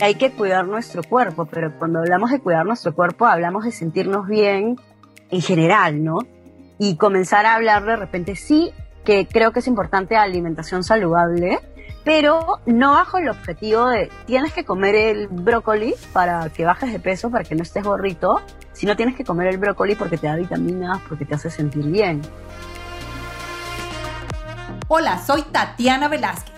[0.00, 4.26] hay que cuidar nuestro cuerpo, pero cuando hablamos de cuidar nuestro cuerpo hablamos de sentirnos
[4.26, 4.76] bien
[5.30, 6.18] en general, ¿no?
[6.78, 8.72] Y comenzar a hablar de repente sí,
[9.04, 11.58] que creo que es importante alimentación saludable,
[12.04, 17.00] pero no bajo el objetivo de tienes que comer el brócoli para que bajes de
[17.00, 18.40] peso, para que no estés gorrito,
[18.72, 22.22] sino tienes que comer el brócoli porque te da vitaminas, porque te hace sentir bien.
[24.86, 26.57] Hola, soy Tatiana Velázquez.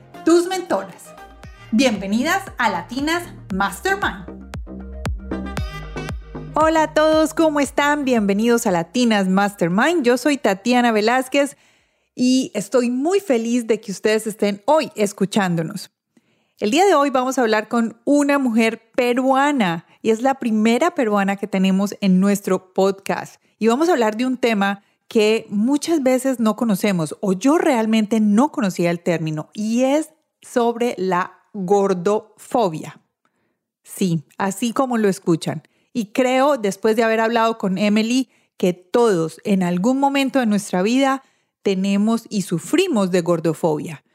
[0.23, 1.05] tus mentoras.
[1.71, 4.51] Bienvenidas a Latinas Mastermind.
[6.53, 8.05] Hola a todos, ¿cómo están?
[8.05, 10.03] Bienvenidos a Latinas Mastermind.
[10.03, 11.57] Yo soy Tatiana Velázquez
[12.13, 15.91] y estoy muy feliz de que ustedes estén hoy escuchándonos.
[16.59, 20.93] El día de hoy vamos a hablar con una mujer peruana y es la primera
[20.93, 23.41] peruana que tenemos en nuestro podcast.
[23.57, 28.21] Y vamos a hablar de un tema que muchas veces no conocemos o yo realmente
[28.21, 33.01] no conocía el término y es sobre la gordofobia.
[33.83, 35.63] Sí, así como lo escuchan.
[35.91, 40.81] Y creo, después de haber hablado con Emily, que todos en algún momento de nuestra
[40.81, 41.23] vida
[41.61, 44.05] tenemos y sufrimos de gordofobia.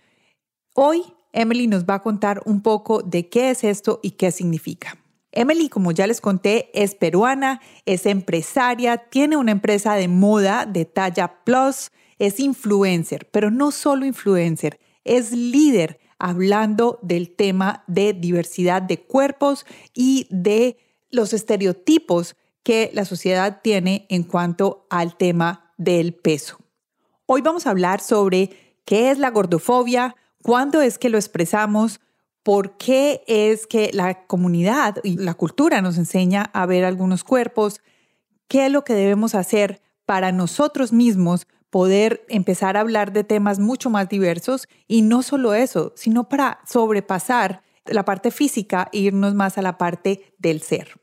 [0.75, 1.03] Hoy
[1.35, 4.97] Emily nos va a contar un poco de qué es esto y qué significa.
[5.37, 10.87] Emily, como ya les conté, es peruana, es empresaria, tiene una empresa de moda de
[10.87, 18.81] talla plus, es influencer, pero no solo influencer, es líder hablando del tema de diversidad
[18.81, 20.79] de cuerpos y de
[21.11, 26.59] los estereotipos que la sociedad tiene en cuanto al tema del peso.
[27.27, 32.01] Hoy vamos a hablar sobre qué es la gordofobia, cuándo es que lo expresamos,
[32.47, 37.81] por qué es que la comunidad y la cultura nos enseña a ver algunos cuerpos,
[38.47, 43.59] qué es lo que debemos hacer para nosotros mismos poder empezar a hablar de temas
[43.59, 49.35] mucho más diversos y no solo eso, sino para sobrepasar la parte física e irnos
[49.35, 51.01] más a la parte del ser.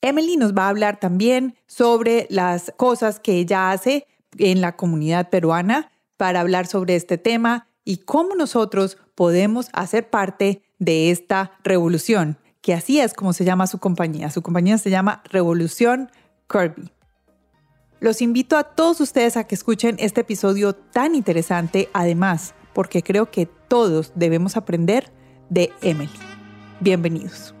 [0.00, 4.06] Emily nos va a hablar también sobre las cosas que ella hace
[4.38, 10.63] en la comunidad peruana para hablar sobre este tema y cómo nosotros podemos hacer parte
[10.78, 14.30] de esta revolución, que así es como se llama su compañía.
[14.30, 16.10] Su compañía se llama Revolución
[16.48, 16.90] Kirby.
[18.00, 23.30] Los invito a todos ustedes a que escuchen este episodio tan interesante, además, porque creo
[23.30, 25.10] que todos debemos aprender
[25.48, 26.10] de Emily.
[26.80, 27.54] Bienvenidos.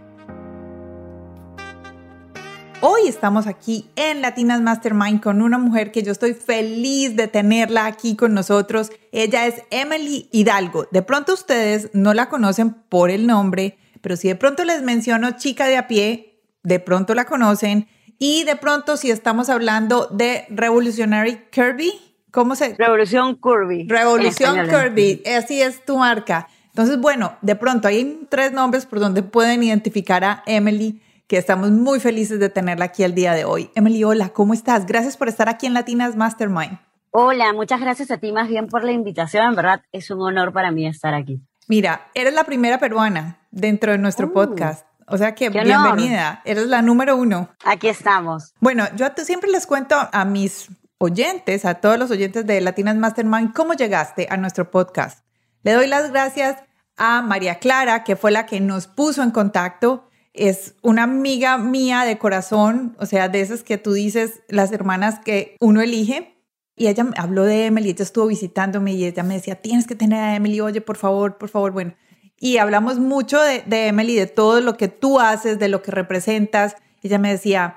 [2.86, 7.86] Hoy estamos aquí en Latinas Mastermind con una mujer que yo estoy feliz de tenerla
[7.86, 8.92] aquí con nosotros.
[9.10, 10.86] Ella es Emily Hidalgo.
[10.90, 15.30] De pronto ustedes no la conocen por el nombre, pero si de pronto les menciono
[15.30, 17.88] chica de a pie, de pronto la conocen.
[18.18, 21.90] Y de pronto si estamos hablando de Revolutionary Kirby,
[22.30, 22.74] ¿cómo se?
[22.74, 23.88] Revolución Kirby.
[23.88, 26.48] Revolución Kirby, así es tu marca.
[26.66, 31.70] Entonces, bueno, de pronto hay tres nombres por donde pueden identificar a Emily que estamos
[31.70, 33.70] muy felices de tenerla aquí el día de hoy.
[33.74, 34.86] Emily, hola, ¿cómo estás?
[34.86, 36.78] Gracias por estar aquí en Latinas Mastermind.
[37.10, 39.46] Hola, muchas gracias a ti más bien por la invitación.
[39.48, 41.40] En verdad, es un honor para mí estar aquí.
[41.66, 44.86] Mira, eres la primera peruana dentro de nuestro uh, podcast.
[45.06, 47.48] O sea que bienvenida, eres la número uno.
[47.64, 48.52] Aquí estamos.
[48.60, 50.68] Bueno, yo siempre les cuento a mis
[50.98, 55.24] oyentes, a todos los oyentes de Latinas Mastermind, cómo llegaste a nuestro podcast.
[55.62, 56.62] Le doy las gracias
[56.96, 62.02] a María Clara, que fue la que nos puso en contacto es una amiga mía
[62.02, 66.32] de corazón, o sea, de esas que tú dices, las hermanas que uno elige.
[66.76, 69.94] Y ella me habló de Emily, ella estuvo visitándome y ella me decía, tienes que
[69.94, 71.94] tener a Emily, oye, por favor, por favor, bueno.
[72.40, 75.92] Y hablamos mucho de, de Emily, de todo lo que tú haces, de lo que
[75.92, 76.74] representas.
[77.00, 77.76] Ella me decía,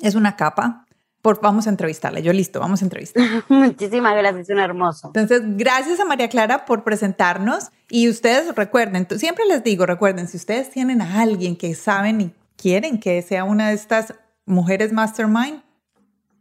[0.00, 0.86] es una capa,
[1.22, 2.20] por, vamos a entrevistarla.
[2.20, 3.44] Yo listo, vamos a entrevistarla.
[3.48, 5.06] Muchísimas gracias, es un hermoso.
[5.14, 10.36] Entonces, gracias a María Clara por presentarnos y ustedes recuerden, siempre les digo, recuerden, si
[10.36, 14.14] ustedes tienen a alguien que saben y quieren que sea una de estas
[14.44, 15.62] mujeres mastermind,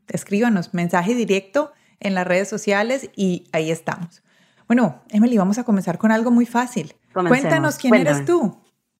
[0.07, 4.23] escríbanos mensaje directo en las redes sociales y ahí estamos.
[4.67, 6.95] Bueno, Emily, vamos a comenzar con algo muy fácil.
[7.13, 8.57] Cuéntanos quién eres tú.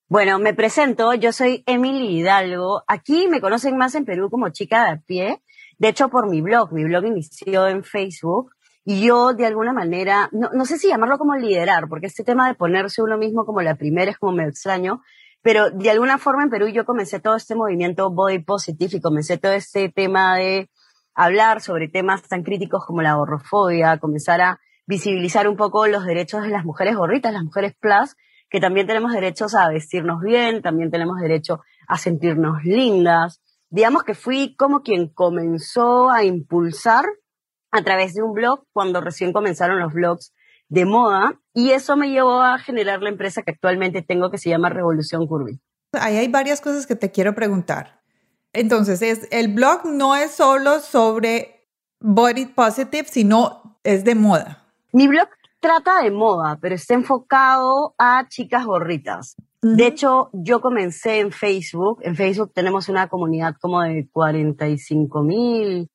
[0.09, 2.83] Bueno, me presento, yo soy Emily Hidalgo.
[2.85, 5.41] Aquí me conocen más en Perú como chica de a pie.
[5.81, 8.51] De hecho, por mi blog, mi blog inició en Facebook
[8.85, 12.47] y yo de alguna manera, no, no sé si llamarlo como liderar, porque este tema
[12.47, 15.01] de ponerse uno mismo como la primera es como medio extraño,
[15.41, 19.39] pero de alguna forma en Perú yo comencé todo este movimiento body positive y comencé
[19.39, 20.69] todo este tema de
[21.15, 26.43] hablar sobre temas tan críticos como la gorrofobia, comenzar a visibilizar un poco los derechos
[26.43, 28.15] de las mujeres gorritas, las mujeres plus,
[28.51, 33.41] que también tenemos derechos a vestirnos bien, también tenemos derecho a sentirnos lindas.
[33.71, 37.05] Digamos que fui como quien comenzó a impulsar
[37.71, 40.33] a través de un blog cuando recién comenzaron los blogs
[40.67, 44.49] de moda y eso me llevó a generar la empresa que actualmente tengo que se
[44.49, 45.61] llama Revolución Curvy.
[45.93, 48.01] Ahí hay varias cosas que te quiero preguntar.
[48.51, 51.69] Entonces, es, el blog no es solo sobre
[52.01, 54.65] body positive, sino es de moda.
[54.91, 55.29] Mi blog
[55.61, 59.37] trata de moda, pero está enfocado a chicas gorritas.
[59.63, 61.99] De hecho, yo comencé en Facebook.
[62.01, 65.89] En Facebook tenemos una comunidad como de 45 mil,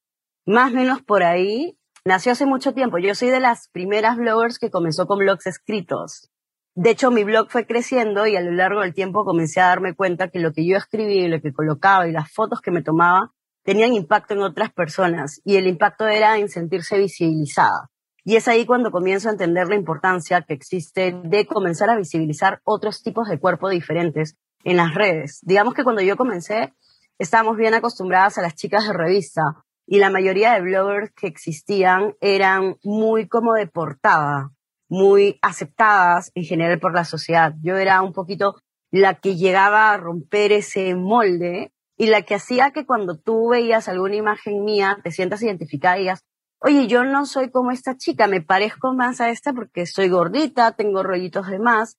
[0.47, 1.77] más o menos por ahí.
[2.05, 2.99] Nació hace mucho tiempo.
[2.99, 6.31] Yo soy de las primeras bloggers que comenzó con blogs escritos.
[6.77, 9.97] De hecho, mi blog fue creciendo y a lo largo del tiempo comencé a darme
[9.97, 13.33] cuenta que lo que yo escribí, lo que colocaba y las fotos que me tomaba
[13.65, 17.91] tenían impacto en otras personas y el impacto era en sentirse visibilizada.
[18.29, 22.61] Y es ahí cuando comienzo a entender la importancia que existe de comenzar a visibilizar
[22.65, 25.39] otros tipos de cuerpo diferentes en las redes.
[25.43, 26.75] Digamos que cuando yo comencé,
[27.21, 29.43] estábamos bien acostumbradas a las chicas de revista
[29.87, 34.51] y la mayoría de bloggers que existían eran muy como de portada,
[34.89, 37.55] muy aceptadas en general por la sociedad.
[37.63, 38.57] Yo era un poquito
[38.91, 43.87] la que llegaba a romper ese molde y la que hacía que cuando tú veías
[43.89, 46.25] alguna imagen mía te sientas identificada y digas,
[46.59, 50.73] oye, yo no soy como esta chica, me parezco más a esta porque soy gordita,
[50.73, 51.99] tengo rollitos de más.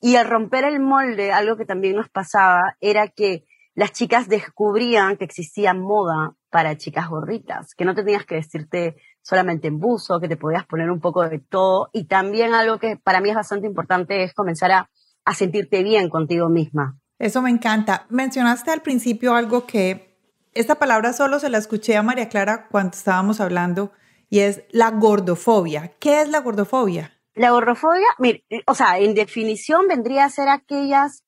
[0.00, 5.16] Y al romper el molde, algo que también nos pasaba era que las chicas descubrían
[5.16, 10.28] que existía moda para chicas gorditas, que no tenías que vestirte solamente en buzo, que
[10.28, 11.88] te podías poner un poco de todo.
[11.92, 14.90] Y también algo que para mí es bastante importante es comenzar a,
[15.24, 16.98] a sentirte bien contigo misma.
[17.18, 18.06] Eso me encanta.
[18.10, 20.13] Mencionaste al principio algo que
[20.54, 23.92] esta palabra solo se la escuché a María Clara cuando estábamos hablando
[24.30, 25.92] y es la gordofobia.
[25.98, 27.12] ¿Qué es la gordofobia?
[27.34, 31.24] La gordofobia, mire, o sea, en definición vendría a ser aquellas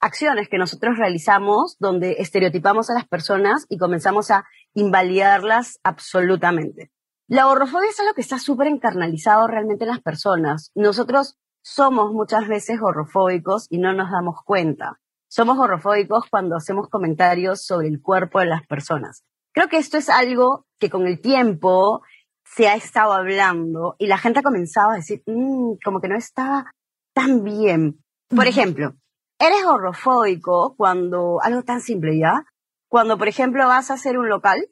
[0.00, 4.44] acciones que nosotros realizamos donde estereotipamos a las personas y comenzamos a
[4.74, 6.92] invalidarlas absolutamente.
[7.26, 10.70] La gordofobia es algo que está súper encarnalizado realmente en las personas.
[10.74, 15.00] Nosotros somos muchas veces gorrofóbicos y no nos damos cuenta.
[15.28, 19.24] Somos gorrofóbicos cuando hacemos comentarios sobre el cuerpo de las personas.
[19.52, 22.02] Creo que esto es algo que con el tiempo
[22.44, 26.16] se ha estado hablando y la gente ha comenzado a decir, mm, como que no
[26.16, 26.72] está
[27.14, 28.02] tan bien.
[28.34, 28.94] Por ejemplo,
[29.38, 32.44] eres horrofóbico cuando, algo tan simple ya,
[32.88, 34.66] cuando por ejemplo vas a hacer un local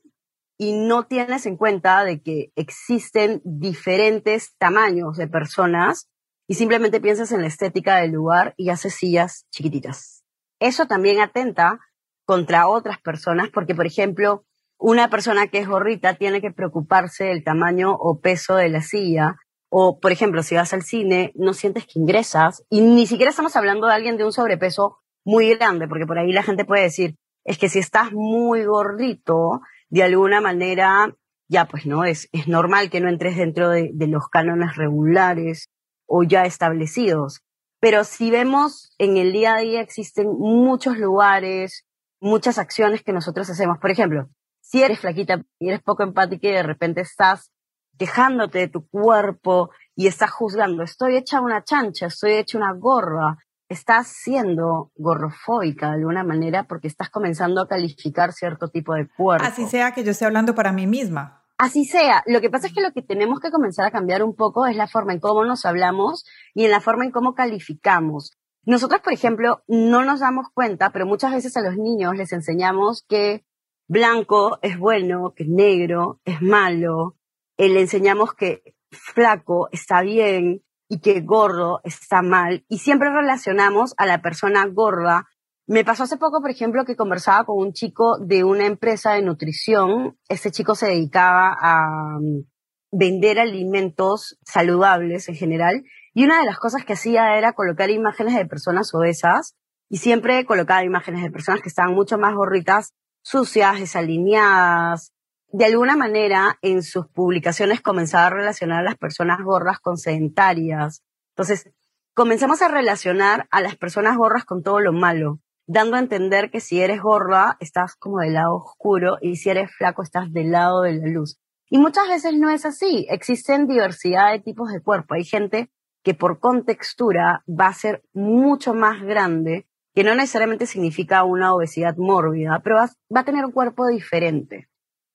[0.59, 6.09] y no tienes en cuenta de que existen diferentes tamaños de personas
[6.49, 10.26] y simplemente piensas en la estética del lugar y haces sillas chiquititas.
[10.61, 11.81] Eso también atenta
[12.25, 14.45] contra otras personas porque, por ejemplo,
[14.79, 19.37] una persona que es gorrita tiene que preocuparse del tamaño o peso de la silla.
[19.69, 22.65] O, por ejemplo, si vas al cine, no sientes que ingresas.
[22.71, 26.33] Y ni siquiera estamos hablando de alguien de un sobrepeso muy grande, porque por ahí
[26.33, 31.15] la gente puede decir, es que si estás muy gordito, de alguna manera,
[31.49, 35.69] ya pues no, es, es normal que no entres dentro de, de los cánones regulares
[36.07, 37.41] o ya establecidos.
[37.87, 41.87] Pero si vemos en el día a día existen muchos lugares,
[42.21, 43.79] muchas acciones que nosotros hacemos.
[43.79, 44.29] Por ejemplo,
[44.61, 47.53] si eres flaquita y eres poco empática y de repente estás
[47.97, 53.39] quejándote de tu cuerpo y estás juzgando, estoy hecha una chancha, estoy hecha una gorra,
[53.69, 59.47] estás siendo gorrofóbica de alguna manera porque estás comenzando a calificar cierto tipo de cuerpo.
[59.47, 61.46] Así sea que yo esté hablando para mí misma.
[61.59, 62.23] Así sea.
[62.27, 64.77] Lo que pasa es que lo que tenemos que comenzar a cambiar un poco es
[64.77, 68.33] la forma en cómo nos hablamos y en la forma en cómo calificamos.
[68.65, 73.05] Nosotros, por ejemplo, no nos damos cuenta, pero muchas veces a los niños les enseñamos
[73.09, 73.45] que
[73.89, 77.17] blanco es bueno, que negro es malo.
[77.57, 82.65] Eh, le enseñamos que flaco está bien y que gordo está mal.
[82.69, 85.29] Y siempre relacionamos a la persona gorda.
[85.69, 89.23] Me pasó hace poco, por ejemplo, que conversaba con un chico de una empresa de
[89.23, 90.17] nutrición.
[90.29, 92.45] Ese chico se dedicaba a mm,
[92.93, 95.83] vender alimentos saludables en general.
[96.15, 99.57] Y una de las cosas que hacía era colocar imágenes de personas obesas
[99.89, 105.13] y siempre colocaba imágenes de personas que estaban mucho más gorritas sucias, desalineadas.
[105.49, 111.03] De alguna manera, en sus publicaciones comenzaba a relacionar a las personas gordas con sedentarias.
[111.31, 111.71] Entonces,
[112.15, 116.61] comenzamos a relacionar a las personas gordas con todo lo malo, dando a entender que
[116.61, 120.83] si eres gorda, estás como del lado oscuro y si eres flaco, estás del lado
[120.83, 121.39] de la luz.
[121.69, 123.07] Y muchas veces no es así.
[123.11, 125.15] Existen diversidad de tipos de cuerpo.
[125.15, 125.71] Hay gente
[126.05, 131.97] que por contextura va a ser mucho más grande que no necesariamente significa una obesidad
[131.97, 134.69] mórbida, pero va, va a tener un cuerpo diferente.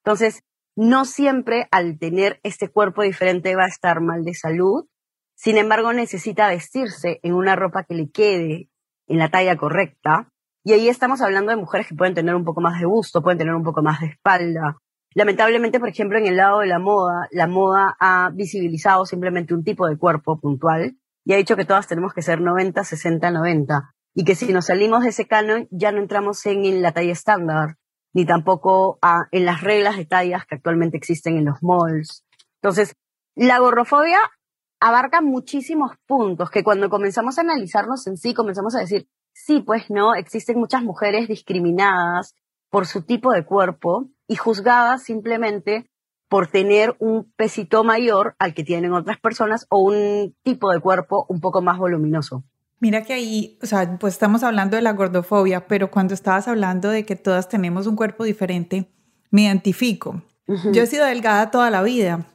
[0.03, 0.43] Entonces,
[0.75, 4.87] no siempre al tener este cuerpo diferente va a estar mal de salud,
[5.35, 8.69] sin embargo necesita vestirse en una ropa que le quede
[9.07, 10.31] en la talla correcta.
[10.63, 13.39] Y ahí estamos hablando de mujeres que pueden tener un poco más de busto, pueden
[13.39, 14.77] tener un poco más de espalda.
[15.15, 19.63] Lamentablemente, por ejemplo, en el lado de la moda, la moda ha visibilizado simplemente un
[19.63, 23.93] tipo de cuerpo puntual y ha dicho que todas tenemos que ser 90, 60, 90.
[24.13, 27.77] Y que si nos salimos de ese canon, ya no entramos en la talla estándar,
[28.13, 28.99] ni tampoco
[29.31, 32.23] en las reglas de tallas que actualmente existen en los malls.
[32.61, 32.95] Entonces,
[33.35, 34.19] la gorrofobia
[34.79, 39.89] abarca muchísimos puntos que cuando comenzamos a analizarnos en sí, comenzamos a decir, sí, pues
[39.89, 42.35] no, existen muchas mujeres discriminadas
[42.69, 45.89] por su tipo de cuerpo y juzgadas simplemente
[46.29, 51.25] por tener un pesito mayor al que tienen otras personas o un tipo de cuerpo
[51.27, 52.45] un poco más voluminoso.
[52.79, 56.89] Mira que ahí, o sea, pues estamos hablando de la gordofobia, pero cuando estabas hablando
[56.89, 58.89] de que todas tenemos un cuerpo diferente,
[59.29, 60.23] me identifico.
[60.71, 62.25] Yo he sido delgada toda la vida,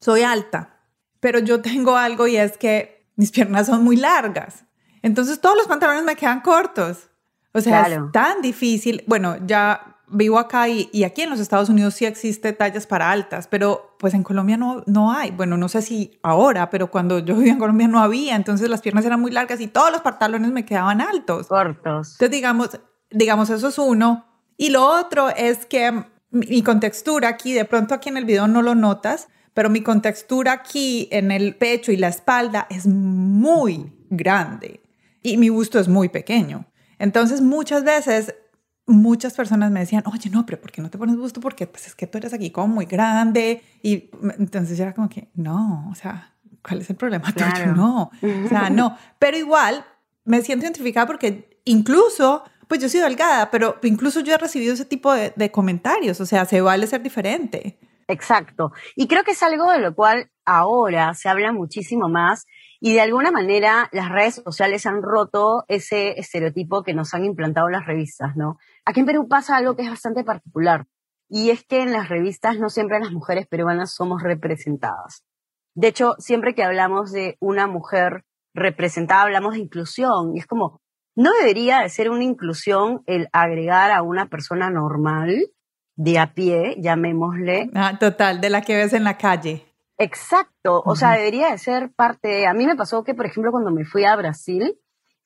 [0.00, 0.80] soy alta,
[1.20, 4.65] pero yo tengo algo y es que mis piernas son muy largas.
[5.06, 7.08] Entonces todos los pantalones me quedan cortos.
[7.52, 9.04] O sea, es tan difícil.
[9.06, 13.46] Bueno, ya vivo acá y, aquí en los Estados Unidos sí existe tallas para altas,
[13.46, 15.30] pero pues en Colombia no, no hay.
[15.30, 18.82] Bueno, no sé si ahora, pero cuando yo vivía en Colombia no había, entonces las
[18.82, 21.46] piernas eran muy largas y todos los pantalones me quedaban altos.
[21.46, 22.12] Cortos.
[22.14, 24.26] Entonces, digamos, digamos, eso es uno.
[24.56, 28.60] Y lo otro es que mi contextura aquí, de pronto aquí en el video no
[28.60, 34.80] lo notas, pero mi contextura aquí en el pecho y la espalda es muy grande
[35.26, 36.66] y mi busto es muy pequeño.
[36.98, 38.34] Entonces muchas veces
[38.86, 41.40] muchas personas me decían, oye, no, pero ¿por qué no te pones busto?
[41.40, 43.62] Porque pues es que tú eres aquí como muy grande.
[43.82, 47.32] Y entonces era como que, no, o sea, ¿cuál es el problema
[47.76, 48.96] No, o sea, no.
[49.18, 49.84] Pero igual
[50.24, 54.84] me siento identificada porque incluso, pues yo soy delgada, pero incluso yo he recibido ese
[54.84, 56.20] tipo de, de comentarios.
[56.20, 57.78] O sea, se vale ser diferente.
[58.08, 58.72] Exacto.
[58.94, 62.46] Y creo que es algo de lo cual ahora se habla muchísimo más
[62.80, 67.68] y de alguna manera las redes sociales han roto ese estereotipo que nos han implantado
[67.68, 68.58] las revistas, ¿no?
[68.84, 70.86] Aquí en Perú pasa algo que es bastante particular
[71.28, 75.24] y es que en las revistas no siempre las mujeres peruanas somos representadas.
[75.74, 80.80] De hecho, siempre que hablamos de una mujer representada, hablamos de inclusión y es como,
[81.14, 85.50] no debería de ser una inclusión el agregar a una persona normal
[85.96, 87.70] de a pie, llamémosle.
[87.74, 89.65] Ah, total, de la que ves en la calle.
[89.98, 93.70] Exacto, o sea, debería de ser parte A mí me pasó que, por ejemplo, cuando
[93.70, 94.78] me fui a Brasil,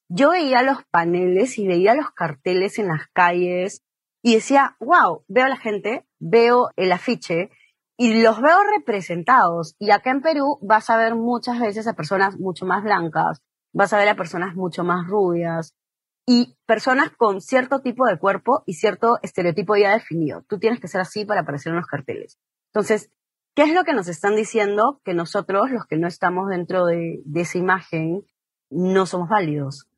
[0.09, 3.83] yo veía los paneles y veía los carteles en las calles
[4.23, 7.51] y decía, wow, veo a la gente, veo el afiche
[7.97, 9.75] y los veo representados.
[9.79, 13.93] Y acá en Perú vas a ver muchas veces a personas mucho más blancas, vas
[13.93, 15.75] a ver a personas mucho más rubias
[16.27, 20.43] y personas con cierto tipo de cuerpo y cierto estereotipo ya definido.
[20.49, 22.39] Tú tienes que ser así para aparecer en los carteles.
[22.73, 23.11] Entonces,
[23.55, 25.01] ¿Qué es lo que nos están diciendo?
[25.05, 28.23] Que nosotros, los que no estamos dentro de, esa imagen,
[28.71, 29.89] no somos válidos,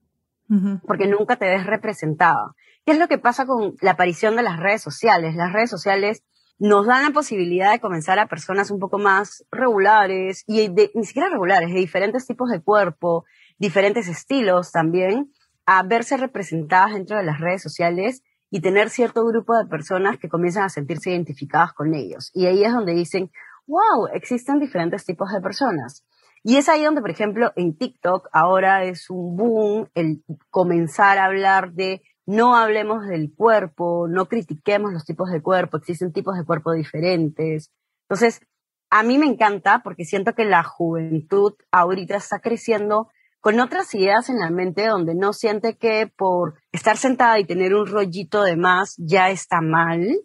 [0.86, 2.54] porque nunca te ves representada.
[2.84, 5.34] ¿Qué es lo que pasa con la aparición de las redes sociales?
[5.34, 6.24] Las redes sociales
[6.58, 11.28] nos dan la posibilidad de comenzar a personas un poco más regulares y ni siquiera
[11.28, 13.24] regulares, de diferentes tipos de cuerpo,
[13.58, 15.32] diferentes estilos también,
[15.66, 20.28] a verse representadas dentro de las redes sociales y tener cierto grupo de personas que
[20.28, 22.30] comienzan a sentirse identificadas con ellos.
[22.34, 23.30] Y ahí es donde dicen,
[23.66, 26.04] wow, existen diferentes tipos de personas.
[26.44, 31.24] Y es ahí donde, por ejemplo, en TikTok ahora es un boom el comenzar a
[31.24, 36.44] hablar de no hablemos del cuerpo, no critiquemos los tipos de cuerpo, existen tipos de
[36.44, 37.72] cuerpo diferentes.
[38.02, 38.42] Entonces,
[38.90, 43.08] a mí me encanta porque siento que la juventud ahorita está creciendo
[43.42, 47.74] con otras ideas en la mente donde no siente que por estar sentada y tener
[47.74, 50.16] un rollito de más ya está mal,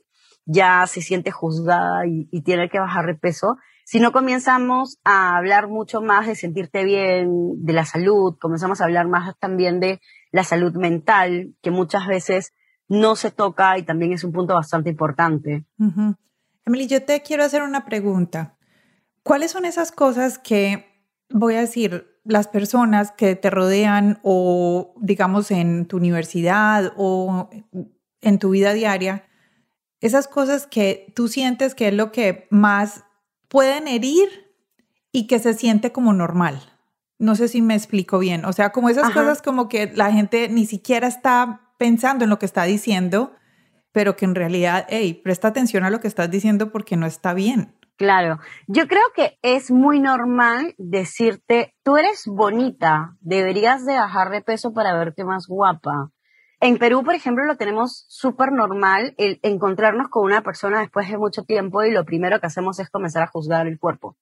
[0.46, 6.00] ya se siente juzgada y, tiene que bajar de peso, sino comenzamos a hablar mucho
[6.00, 10.00] más de sentirte bien, de la salud, comenzamos a hablar más también de
[10.32, 12.54] la salud mental, que muchas veces
[12.88, 15.66] no se toca y también es un punto bastante importante.
[16.66, 18.58] Emily, yo te quiero hacer una pregunta.
[19.24, 20.86] ¿Cuáles son esas cosas que,
[21.32, 27.50] voy a decir, las personas que te rodean o digamos en tu universidad o
[28.22, 29.24] en tu vida diaria,
[30.02, 33.06] esas cosas que tú sientes que es lo que más
[33.48, 34.28] pueden herir
[35.12, 36.62] y que se siente como normal.
[37.18, 38.46] No sé si me explico bien.
[38.46, 42.38] O sea, como esas cosas como que la gente ni siquiera está pensando en lo
[42.38, 43.34] que está diciendo,
[43.92, 47.34] pero que en realidad, hey, presta atención a lo que estás diciendo porque no está
[47.34, 47.77] bien.
[47.98, 48.38] Claro,
[48.68, 54.72] yo creo que es muy normal decirte, tú eres bonita, deberías de bajar de peso
[54.72, 56.12] para verte más guapa.
[56.60, 61.18] En Perú, por ejemplo, lo tenemos súper normal el encontrarnos con una persona después de
[61.18, 64.16] mucho tiempo y lo primero que hacemos es comenzar a juzgar el cuerpo.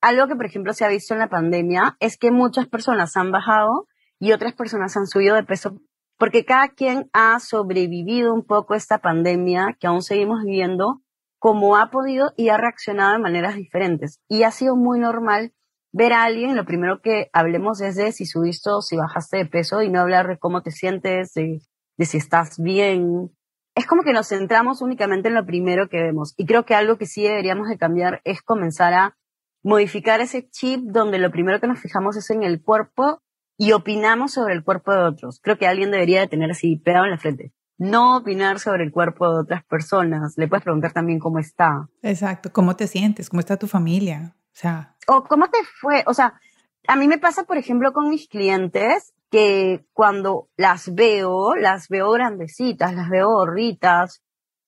[0.00, 3.30] Algo que, por ejemplo, se ha visto en la pandemia es que muchas personas han
[3.30, 3.86] bajado
[4.18, 5.78] y otras personas han subido de peso
[6.18, 11.00] porque cada quien ha sobrevivido un poco esta pandemia que aún seguimos viviendo
[11.40, 14.20] como ha podido y ha reaccionado de maneras diferentes.
[14.28, 15.52] Y ha sido muy normal
[15.90, 19.46] ver a alguien, lo primero que hablemos es de si subiste o si bajaste de
[19.46, 21.60] peso y no hablar de cómo te sientes, de,
[21.96, 23.30] de si estás bien.
[23.74, 26.34] Es como que nos centramos únicamente en lo primero que vemos.
[26.36, 29.16] Y creo que algo que sí deberíamos de cambiar es comenzar a
[29.62, 33.22] modificar ese chip donde lo primero que nos fijamos es en el cuerpo
[33.56, 35.40] y opinamos sobre el cuerpo de otros.
[35.42, 37.52] Creo que alguien debería de tener así pegado en la frente.
[37.80, 40.34] No opinar sobre el cuerpo de otras personas.
[40.36, 41.88] Le puedes preguntar también cómo está.
[42.02, 42.52] Exacto.
[42.52, 43.30] ¿Cómo te sientes?
[43.30, 44.36] ¿Cómo está tu familia?
[44.36, 44.96] O sea.
[45.06, 46.04] O cómo te fue.
[46.06, 46.38] O sea,
[46.86, 52.10] a mí me pasa, por ejemplo, con mis clientes que cuando las veo, las veo
[52.10, 54.22] grandecitas, las veo gorritas,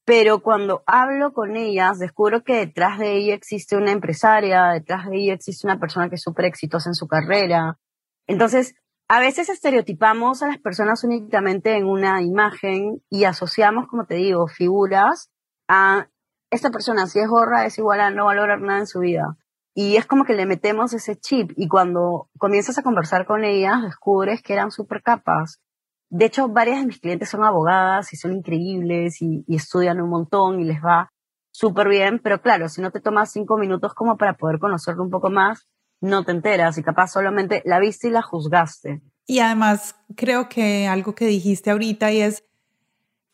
[0.07, 5.19] pero cuando hablo con ellas, descubro que detrás de ella existe una empresaria, detrás de
[5.19, 7.79] ella existe una persona que es súper exitosa en su carrera.
[8.27, 8.75] Entonces,
[9.13, 14.47] a veces estereotipamos a las personas únicamente en una imagen y asociamos, como te digo,
[14.47, 15.31] figuras
[15.69, 16.09] a
[16.51, 19.37] esta persona, si es gorra, es igual a no valorar nada en su vida.
[19.75, 23.83] Y es como que le metemos ese chip y cuando comienzas a conversar con ellas,
[23.83, 25.61] descubres que eran súper capas.
[26.09, 30.09] De hecho, varias de mis clientes son abogadas y son increíbles y, y estudian un
[30.09, 31.11] montón y les va
[31.51, 35.11] súper bien, pero claro, si no te tomas cinco minutos como para poder conocerlo un
[35.11, 35.69] poco más,
[36.03, 39.01] no te enteras y capaz solamente la viste y la juzgaste.
[39.27, 42.45] Y además creo que algo que dijiste ahorita y es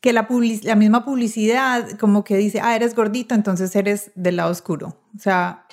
[0.00, 0.28] que la,
[0.62, 5.00] la misma publicidad como que dice, ah, eres gordito, entonces eres del lado oscuro.
[5.16, 5.66] O sea,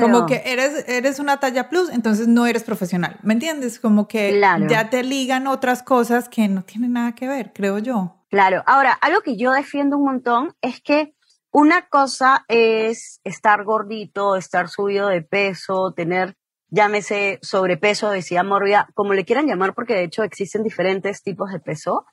[0.00, 3.18] como que eres, eres una talla plus, entonces no eres profesional.
[3.22, 3.78] ¿Me entiendes?
[3.78, 4.38] Como que
[4.68, 8.16] ya te ligan otras cosas que no tienen nada que ver, creo yo.
[8.28, 8.62] Claro.
[8.66, 11.14] Ahora, algo que yo defiendo un montón es que
[11.52, 16.36] una cosa es estar gordito, estar subido de peso, tener
[16.70, 21.60] llámese sobrepeso, obesidad mórbida, como le quieran llamar, porque de hecho existen diferentes tipos de
[21.60, 22.06] peso.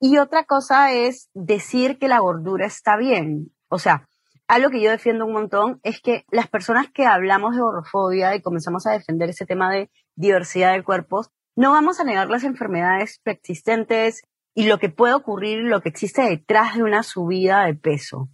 [0.00, 3.52] Y otra cosa es decir que la gordura está bien.
[3.68, 4.08] O sea,
[4.46, 8.42] algo que yo defiendo un montón es que las personas que hablamos de gordofobia y
[8.42, 13.20] comenzamos a defender ese tema de diversidad de cuerpos, no vamos a negar las enfermedades
[13.22, 14.22] preexistentes
[14.54, 18.28] y lo que puede ocurrir, lo que existe detrás de una subida de peso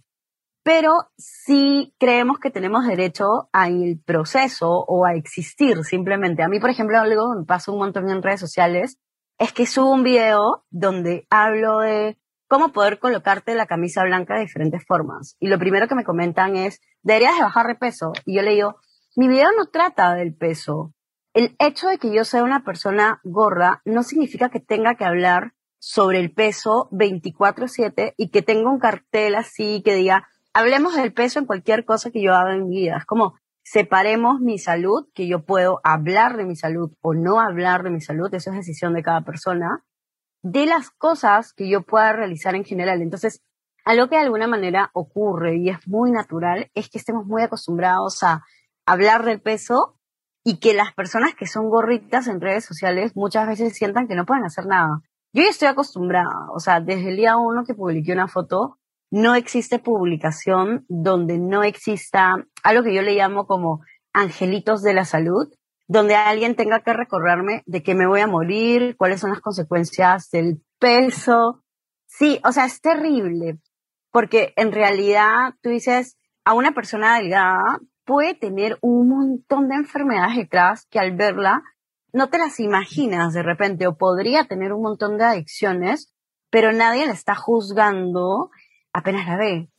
[0.63, 6.43] pero sí creemos que tenemos derecho al proceso o a existir simplemente.
[6.43, 8.99] A mí, por ejemplo, algo me pasa un montón en redes sociales,
[9.39, 14.41] es que subo un video donde hablo de cómo poder colocarte la camisa blanca de
[14.41, 15.35] diferentes formas.
[15.39, 18.11] Y lo primero que me comentan es, deberías de bajar de peso.
[18.25, 18.75] Y yo le digo,
[19.15, 20.93] mi video no trata del peso.
[21.33, 25.53] El hecho de que yo sea una persona gorda no significa que tenga que hablar
[25.79, 31.39] sobre el peso 24/7 y que tenga un cartel así que diga, hablemos del peso
[31.39, 32.97] en cualquier cosa que yo haga en mi vida.
[32.97, 37.83] Es como separemos mi salud, que yo puedo hablar de mi salud o no hablar
[37.83, 39.83] de mi salud, eso es decisión de cada persona,
[40.43, 43.01] de las cosas que yo pueda realizar en general.
[43.01, 43.41] Entonces,
[43.85, 48.23] algo que de alguna manera ocurre y es muy natural es que estemos muy acostumbrados
[48.23, 48.43] a
[48.85, 49.97] hablar del peso
[50.43, 54.25] y que las personas que son gorritas en redes sociales muchas veces sientan que no
[54.25, 55.01] pueden hacer nada.
[55.33, 58.79] Yo ya estoy acostumbrada, o sea, desde el día uno que publiqué una foto,
[59.11, 63.81] no existe publicación donde no exista algo que yo le llamo como
[64.13, 65.47] angelitos de la salud,
[65.87, 70.29] donde alguien tenga que recordarme de que me voy a morir, cuáles son las consecuencias
[70.31, 71.61] del peso.
[72.07, 73.59] Sí, o sea, es terrible,
[74.11, 80.37] porque en realidad tú dices, a una persona delgada puede tener un montón de enfermedades
[80.37, 81.61] detrás que al verla
[82.13, 86.13] no te las imaginas de repente, o podría tener un montón de adicciones,
[86.49, 88.49] pero nadie la está juzgando
[88.93, 89.69] apenas la ve.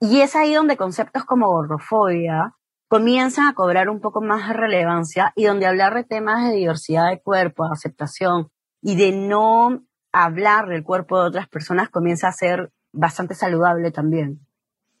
[0.00, 2.56] Y es ahí donde conceptos como gordofobia
[2.88, 7.10] comienzan a cobrar un poco más de relevancia y donde hablar de temas de diversidad
[7.10, 8.50] de cuerpo, de aceptación
[8.82, 14.40] y de no hablar del cuerpo de otras personas comienza a ser bastante saludable también.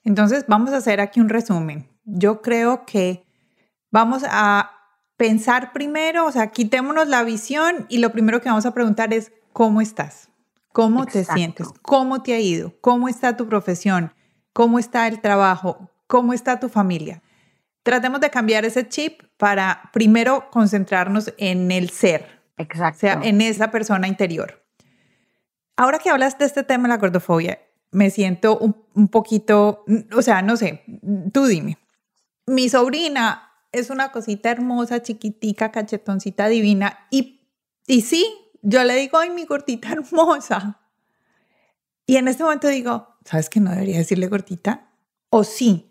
[0.04, 1.88] Entonces, vamos a hacer aquí un resumen.
[2.04, 3.26] Yo creo que
[3.90, 4.70] vamos a
[5.16, 9.32] pensar primero, o sea, quitémonos la visión y lo primero que vamos a preguntar es,
[9.52, 10.29] ¿cómo estás?
[10.72, 11.68] ¿Cómo te sientes?
[11.82, 12.74] ¿Cómo te ha ido?
[12.80, 14.14] ¿Cómo está tu profesión?
[14.52, 15.90] ¿Cómo está el trabajo?
[16.06, 17.22] ¿Cómo está tu familia?
[17.82, 22.40] Tratemos de cambiar ese chip para primero concentrarnos en el ser.
[22.56, 22.96] Exacto.
[22.96, 24.64] O sea, en esa persona interior.
[25.76, 27.58] Ahora que hablas de este tema de la gordofobia,
[27.90, 30.84] me siento un, poquito, o sea, no sé,
[31.32, 31.78] tú dime.
[32.46, 37.48] Mi sobrina es una cosita hermosa, chiquitica, cachetoncita divina y,
[37.86, 38.26] y sí,
[38.62, 40.80] yo le digo, ay, mi gordita hermosa.
[42.06, 44.90] Y en este momento digo, ¿sabes que no debería decirle gordita?
[45.30, 45.86] ¿O sí?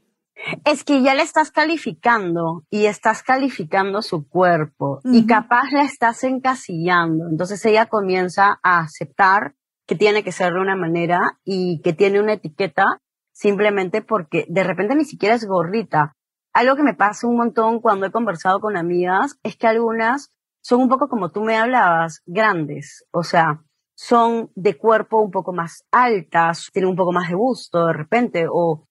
[0.65, 6.23] Es que ya le estás calificando y estás calificando su cuerpo y capaz la estás
[6.23, 7.27] encasillando.
[7.29, 9.55] Entonces ella comienza a aceptar
[9.85, 13.01] que tiene que ser de una manera y que tiene una etiqueta
[13.33, 16.15] simplemente porque de repente ni siquiera es gordita.
[16.53, 20.81] Algo que me pasa un montón cuando he conversado con amigas es que algunas son
[20.81, 23.61] un poco como tú me hablabas, grandes, o sea,
[23.95, 28.45] son de cuerpo un poco más altas, tienen un poco más de busto de repente,
[28.49, 28.87] o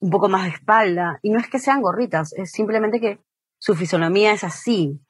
[0.00, 1.18] un poco más de espalda.
[1.22, 3.20] Y no es que sean gorritas, es simplemente que
[3.58, 5.00] su fisonomía es así.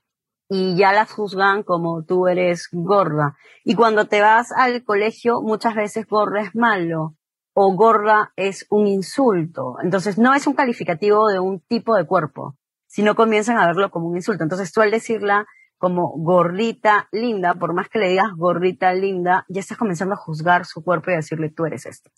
[0.49, 3.37] Y ya las juzgan como tú eres gorda.
[3.65, 7.17] Y cuando te vas al colegio, muchas veces gorda es malo
[7.55, 9.77] o gorda es un insulto.
[9.83, 14.09] Entonces no es un calificativo de un tipo de cuerpo, sino comienzan a verlo como
[14.09, 14.43] un insulto.
[14.43, 15.47] Entonces tú al decirla
[15.81, 20.67] como gordita linda, por más que le digas gordita linda, ya estás comenzando a juzgar
[20.67, 22.11] su cuerpo y a decirle tú eres esto.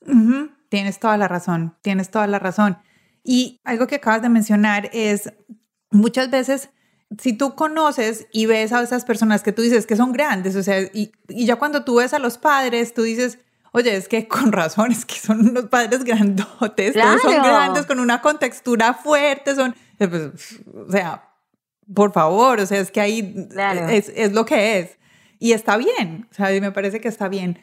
[0.69, 2.77] Tienes toda la razón, tienes toda la razón.
[3.23, 5.33] Y algo que acabas de mencionar es
[5.93, 6.71] muchas veces
[7.19, 10.63] si tú conoces y ves a esas personas que tú dices que son grandes, o
[10.65, 13.39] sea, y, y ya cuando tú ves a los padres, tú dices,
[13.71, 18.21] oye, es que con razón, es que son unos padres grandotes, son grandes, con una
[18.21, 21.29] contextura fuerte, son, eh, pues, o sea,
[21.95, 23.49] por favor, o sea, es que ahí
[23.91, 24.99] es, lo que es.
[25.39, 27.59] Y está bien, o sea, me parece que está bien.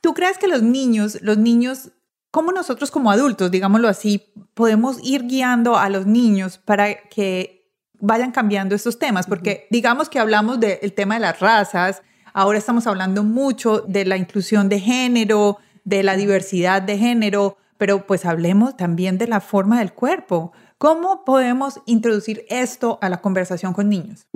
[0.00, 1.92] ¿Tú crees que los niños, los niños,
[2.30, 8.32] como nosotros como adultos, digámoslo así, podemos ir guiando a los niños para que vayan
[8.32, 9.26] cambiando estos temas?
[9.26, 14.16] Porque digamos que hablamos del tema de las razas, ahora estamos hablando mucho de la
[14.16, 19.78] inclusión de género, de la diversidad de género, pero pues hablemos también de la forma
[19.78, 20.52] del cuerpo.
[20.82, 24.26] ¿Cómo podemos introducir esto a la conversación con niños?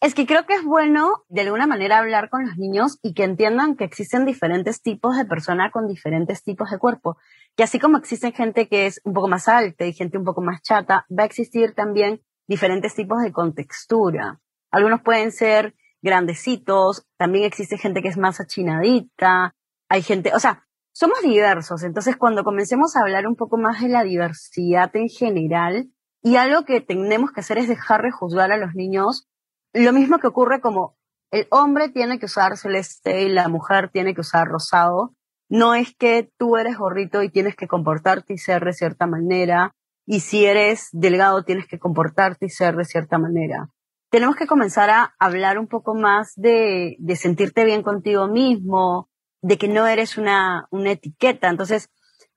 [0.00, 3.22] Es que creo que es bueno de alguna manera hablar con los niños y que
[3.22, 7.18] entiendan que existen diferentes tipos de personas con diferentes tipos de cuerpo.
[7.54, 10.42] Que así como existe gente que es un poco más alta y gente un poco
[10.42, 14.40] más chata, va a existir también diferentes tipos de contextura.
[14.72, 19.54] Algunos pueden ser grandecitos, también existe gente que es más achinadita,
[19.88, 20.65] hay gente, o sea,
[20.96, 25.90] somos diversos, entonces cuando comencemos a hablar un poco más de la diversidad en general,
[26.22, 29.28] y algo que tenemos que hacer es dejar de juzgar a los niños,
[29.74, 30.96] lo mismo que ocurre como
[31.30, 35.14] el hombre tiene que usar celeste y la mujer tiene que usar rosado,
[35.50, 39.74] no es que tú eres gorrito y tienes que comportarte y ser de cierta manera,
[40.06, 43.68] y si eres delgado tienes que comportarte y ser de cierta manera.
[44.10, 49.10] Tenemos que comenzar a hablar un poco más de, de sentirte bien contigo mismo,
[49.46, 51.48] de que no eres una, una etiqueta.
[51.48, 51.88] Entonces,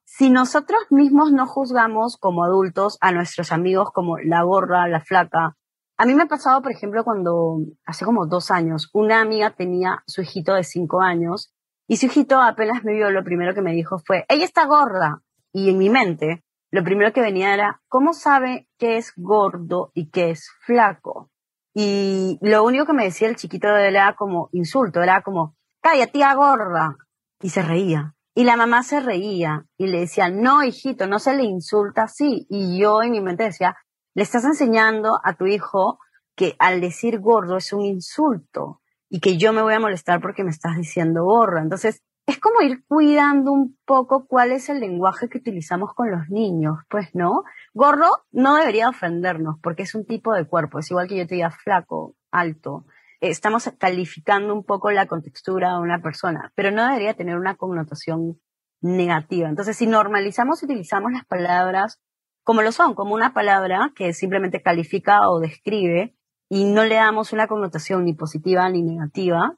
[0.06, 5.58] si nosotros mismos no juzgamos como adultos a nuestros amigos como la gorra, la flaca,
[5.98, 10.04] a mí me ha pasado, por ejemplo, cuando hace como dos años, una amiga tenía
[10.06, 11.52] su hijito de cinco años
[11.88, 15.24] y su hijito apenas me vio, lo primero que me dijo fue, ella está gorda.
[15.52, 20.12] Y en mi mente, lo primero que venía era, ¿cómo sabe qué es gordo y
[20.12, 21.32] qué es flaco?
[21.74, 26.34] Y lo único que me decía el chiquito era como insulto, era como, calla, tía
[26.34, 26.98] gorda.
[27.42, 28.16] Y se reía.
[28.36, 32.46] Y la mamá se reía y le decía, no, hijito, no se le insulta así.
[32.50, 33.76] Y yo en mi mente decía,
[34.14, 36.00] le estás enseñando a tu hijo
[36.36, 40.44] que al decir gordo es un insulto y que yo me voy a molestar porque
[40.44, 41.62] me estás diciendo gorda.
[41.62, 46.30] Entonces, es como ir cuidando un poco cuál es el lenguaje que utilizamos con los
[46.30, 47.44] niños, pues, ¿no?
[47.74, 51.36] Gordo no debería ofendernos porque es un tipo de cuerpo, es igual que yo te
[51.36, 52.86] diga flaco, alto
[53.22, 58.40] estamos calificando un poco la contextura de una persona, pero no debería tener una connotación
[58.82, 59.50] negativa.
[59.50, 62.00] Entonces, si normalizamos y utilizamos las palabras
[62.50, 66.16] como lo son, como una palabra que simplemente califica o describe
[66.50, 69.56] y no le damos una connotación ni positiva ni negativa,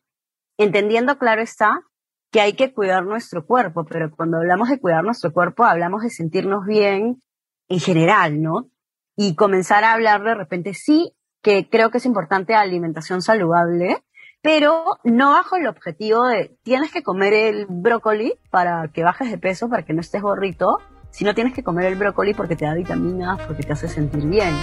[0.57, 1.83] entendiendo, claro está,
[2.31, 6.09] que hay que cuidar nuestro cuerpo, pero cuando hablamos de cuidar nuestro cuerpo, hablamos de
[6.09, 7.21] sentirnos bien
[7.69, 8.69] en general, ¿no?
[9.15, 14.03] Y comenzar a hablar de repente, sí, que creo que es importante alimentación saludable,
[14.41, 19.37] pero no bajo el objetivo de tienes que comer el brócoli para que bajes de
[19.37, 20.79] peso, para que no estés gorrito,
[21.11, 24.55] sino tienes que comer el brócoli porque te da vitaminas, porque te hace sentir bien.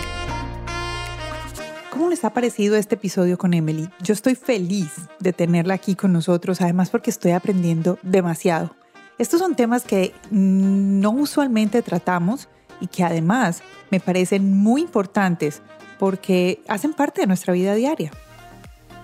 [1.90, 3.88] ¿Cómo les ha parecido este episodio con Emily?
[4.00, 8.76] Yo estoy feliz de tenerla aquí con nosotros, además porque estoy aprendiendo demasiado.
[9.18, 12.48] Estos son temas que no usualmente tratamos
[12.80, 15.60] y que además me parecen muy importantes
[15.98, 18.10] porque hacen parte de nuestra vida diaria.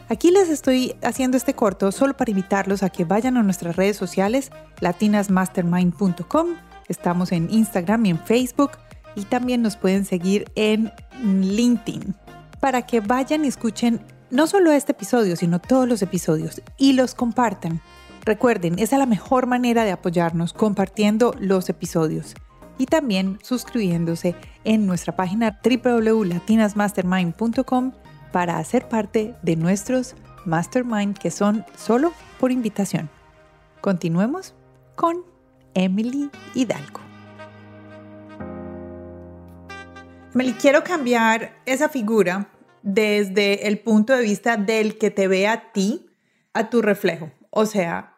[0.08, 3.96] Aquí les estoy haciendo este corto solo para invitarlos a que vayan a nuestras redes
[3.96, 6.48] sociales latinasmastermind.com.
[6.88, 8.72] Estamos en Instagram y en Facebook
[9.16, 12.14] y también nos pueden seguir en LinkedIn
[12.60, 17.14] para que vayan y escuchen no solo este episodio, sino todos los episodios y los
[17.14, 17.80] compartan.
[18.24, 22.34] Recuerden, esa es la mejor manera de apoyarnos compartiendo los episodios
[22.78, 24.34] y también suscribiéndose
[24.64, 27.92] en nuestra página www.latinasmastermind.com
[28.32, 33.08] para hacer parte de nuestros mastermind que son solo por invitación.
[33.80, 34.54] Continuemos
[34.96, 35.24] con
[35.74, 37.00] Emily Hidalgo.
[40.34, 42.48] Emily, quiero cambiar esa figura
[42.82, 46.10] desde el punto de vista del que te ve a ti,
[46.52, 47.30] a tu reflejo.
[47.50, 48.13] O sea,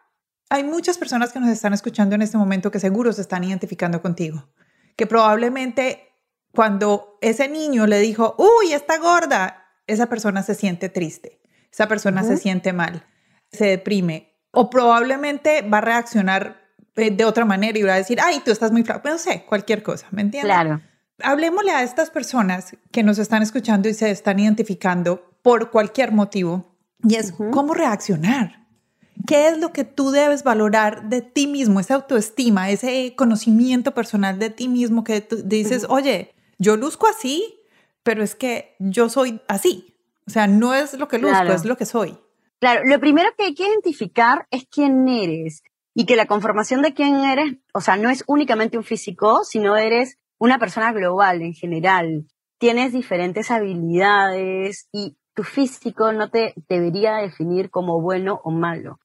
[0.49, 4.01] hay muchas personas que nos están escuchando en este momento que seguro se están identificando
[4.01, 4.47] contigo,
[4.95, 6.07] que probablemente
[6.53, 12.23] cuando ese niño le dijo, uy, está gorda, esa persona se siente triste, esa persona
[12.23, 13.05] se siente mal,
[13.51, 18.19] se deprime o probablemente va a reaccionar eh, de otra manera y va a decir,
[18.21, 20.51] ay, tú estás muy flaco, no sé, cualquier cosa, ¿me entiendes?
[20.51, 20.81] Claro.
[21.21, 26.75] Hablemosle a estas personas que nos están escuchando y se están identificando por cualquier motivo
[27.07, 28.66] y es cómo reaccionar.
[29.25, 34.39] ¿Qué es lo que tú debes valorar de ti mismo, esa autoestima, ese conocimiento personal
[34.39, 37.59] de ti mismo que tú dices, oye, yo luzco así,
[38.03, 39.95] pero es que yo soy así.
[40.27, 42.17] O sea, no es lo que luzco, es lo que soy.
[42.59, 46.93] Claro, lo primero que hay que identificar es quién eres y que la conformación de
[46.93, 51.53] quién eres, o sea, no es únicamente un físico, sino eres una persona global en
[51.53, 52.25] general.
[52.59, 58.99] Tienes diferentes habilidades y tu físico no te debería definir como bueno o malo.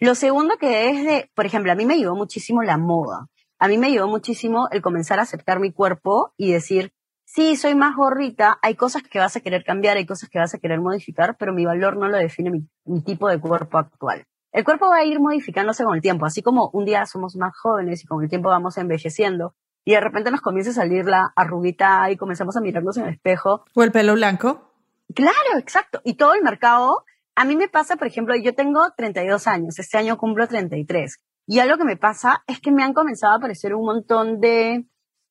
[0.00, 3.26] Lo segundo que es de, por ejemplo, a mí me ayudó muchísimo la moda.
[3.58, 6.92] A mí me ayudó muchísimo el comenzar a aceptar mi cuerpo y decir,
[7.24, 10.54] sí, soy más gorrita, hay cosas que vas a querer cambiar, hay cosas que vas
[10.54, 14.24] a querer modificar, pero mi valor no lo define mi, mi tipo de cuerpo actual.
[14.52, 17.52] El cuerpo va a ir modificándose con el tiempo, así como un día somos más
[17.56, 19.54] jóvenes y con el tiempo vamos envejeciendo
[19.88, 23.14] y de repente nos comienza a salir la arruguita y comenzamos a mirarnos en el
[23.14, 23.64] espejo.
[23.74, 24.70] O el pelo blanco.
[25.14, 26.02] Claro, exacto.
[26.04, 27.04] Y todo el mercado
[27.38, 31.20] a mí me pasa, por ejemplo, yo tengo 32 años, este año cumplo 33.
[31.46, 34.86] Y algo que me pasa es que me han comenzado a aparecer un montón de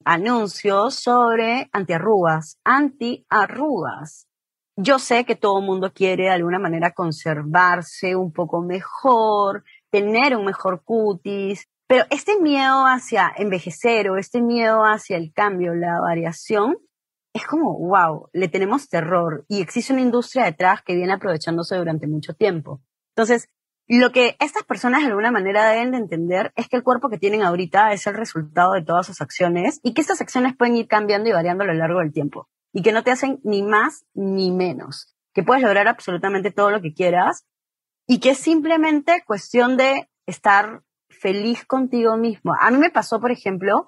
[0.06, 4.26] anuncios sobre antiarrugas, antiarrugas.
[4.78, 10.38] Yo sé que todo el mundo quiere de alguna manera conservarse un poco mejor, tener
[10.38, 16.00] un mejor cutis, pero este miedo hacia envejecer o este miedo hacia el cambio, la
[16.00, 16.78] variación,
[17.38, 22.08] es como, wow, le tenemos terror y existe una industria detrás que viene aprovechándose durante
[22.08, 22.82] mucho tiempo.
[23.16, 23.50] Entonces,
[23.88, 27.18] lo que estas personas de alguna manera deben de entender es que el cuerpo que
[27.18, 30.88] tienen ahorita es el resultado de todas sus acciones y que estas acciones pueden ir
[30.88, 34.06] cambiando y variando a lo largo del tiempo y que no te hacen ni más
[34.14, 37.46] ni menos, que puedes lograr absolutamente todo lo que quieras
[38.06, 42.54] y que es simplemente cuestión de estar feliz contigo mismo.
[42.60, 43.88] A mí me pasó, por ejemplo,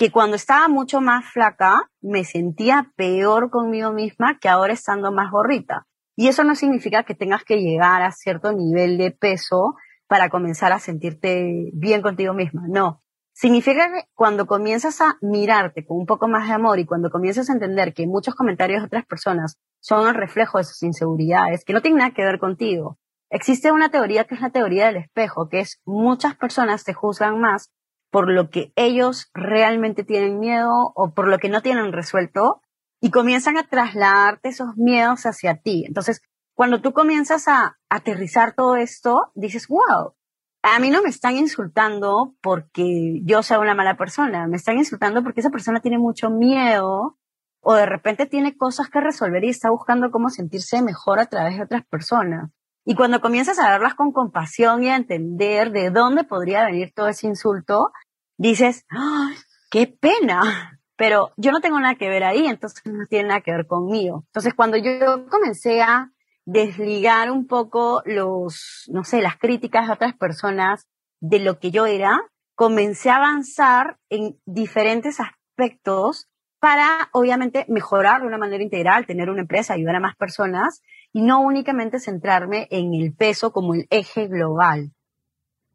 [0.00, 5.30] que cuando estaba mucho más flaca me sentía peor conmigo misma que ahora estando más
[5.30, 5.86] gorrita.
[6.16, 9.74] Y eso no significa que tengas que llegar a cierto nivel de peso
[10.08, 12.62] para comenzar a sentirte bien contigo misma.
[12.66, 13.02] No.
[13.34, 17.50] Significa que cuando comienzas a mirarte con un poco más de amor y cuando comienzas
[17.50, 21.74] a entender que muchos comentarios de otras personas son el reflejo de sus inseguridades, que
[21.74, 22.96] no tienen nada que ver contigo.
[23.28, 27.38] Existe una teoría que es la teoría del espejo, que es muchas personas te juzgan
[27.38, 27.70] más
[28.10, 32.60] por lo que ellos realmente tienen miedo o por lo que no tienen resuelto
[33.00, 35.84] y comienzan a trasladarte esos miedos hacia ti.
[35.86, 36.22] Entonces,
[36.54, 40.14] cuando tú comienzas a aterrizar todo esto, dices, wow,
[40.62, 45.22] a mí no me están insultando porque yo sea una mala persona, me están insultando
[45.22, 47.18] porque esa persona tiene mucho miedo
[47.62, 51.56] o de repente tiene cosas que resolver y está buscando cómo sentirse mejor a través
[51.56, 52.50] de otras personas.
[52.84, 57.08] Y cuando comienzas a verlas con compasión y a entender de dónde podría venir todo
[57.08, 57.92] ese insulto,
[58.38, 59.36] dices, ¡ay,
[59.70, 60.78] qué pena!
[60.96, 64.24] Pero yo no tengo nada que ver ahí, entonces no tiene nada que ver conmigo.
[64.26, 66.10] Entonces cuando yo comencé a
[66.44, 70.86] desligar un poco los, no sé, las críticas de otras personas
[71.20, 72.20] de lo que yo era,
[72.54, 76.29] comencé a avanzar en diferentes aspectos
[76.60, 81.22] para, obviamente, mejorar de una manera integral, tener una empresa, ayudar a más personas y
[81.22, 84.92] no únicamente centrarme en el peso como el eje global.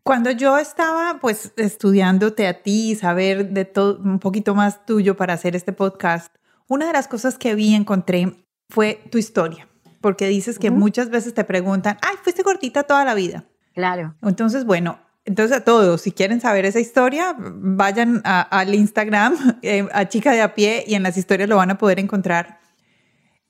[0.04, 5.18] Cuando yo estaba pues estudiándote a ti y saber de todo un poquito más tuyo
[5.18, 6.34] para hacer este podcast,
[6.68, 9.68] una de las cosas que vi encontré fue tu historia,
[10.02, 13.46] porque dices que muchas veces te preguntan, ay, fuiste gordita toda la vida.
[13.74, 14.16] Claro.
[14.22, 20.08] Entonces, bueno, entonces a todos, si quieren saber esa historia, vayan al Instagram, eh, a
[20.08, 22.60] Chica de a pie, y en las historias lo van a poder encontrar.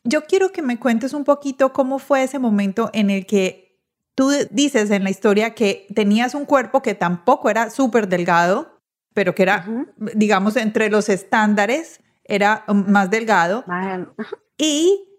[0.06, 3.82] Yo quiero que me cuentes un poquito cómo fue ese momento en el que
[4.16, 8.80] tú dices en la historia que tenías un cuerpo que tampoco era súper delgado,
[9.14, 9.68] pero que era,
[10.14, 13.66] digamos, entre los estándares, era más delgado.
[14.58, 15.10] Y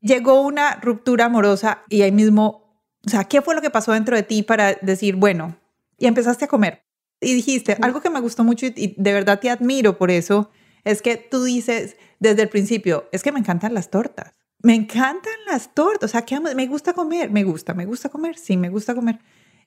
[0.00, 4.16] llegó una ruptura amorosa y ahí mismo, o sea, ¿qué fue lo que pasó dentro
[4.16, 5.56] de ti para decir, bueno,
[5.98, 6.84] y empezaste a comer.
[7.20, 10.50] Y dijiste, algo que me gustó mucho y de verdad te admiro por eso,
[10.84, 14.34] es que tú dices desde el principio, es que me encantan las tortas.
[14.60, 18.36] Me encantan las tortas, o sea, que me gusta comer, me gusta, me gusta comer,
[18.36, 19.18] sí, me gusta comer.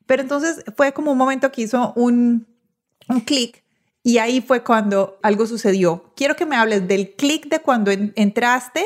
[0.05, 2.47] Pero entonces fue como un momento que hizo un,
[3.07, 3.63] un clic
[4.03, 6.11] y ahí fue cuando algo sucedió.
[6.15, 8.85] Quiero que me hables del clic de cuando entraste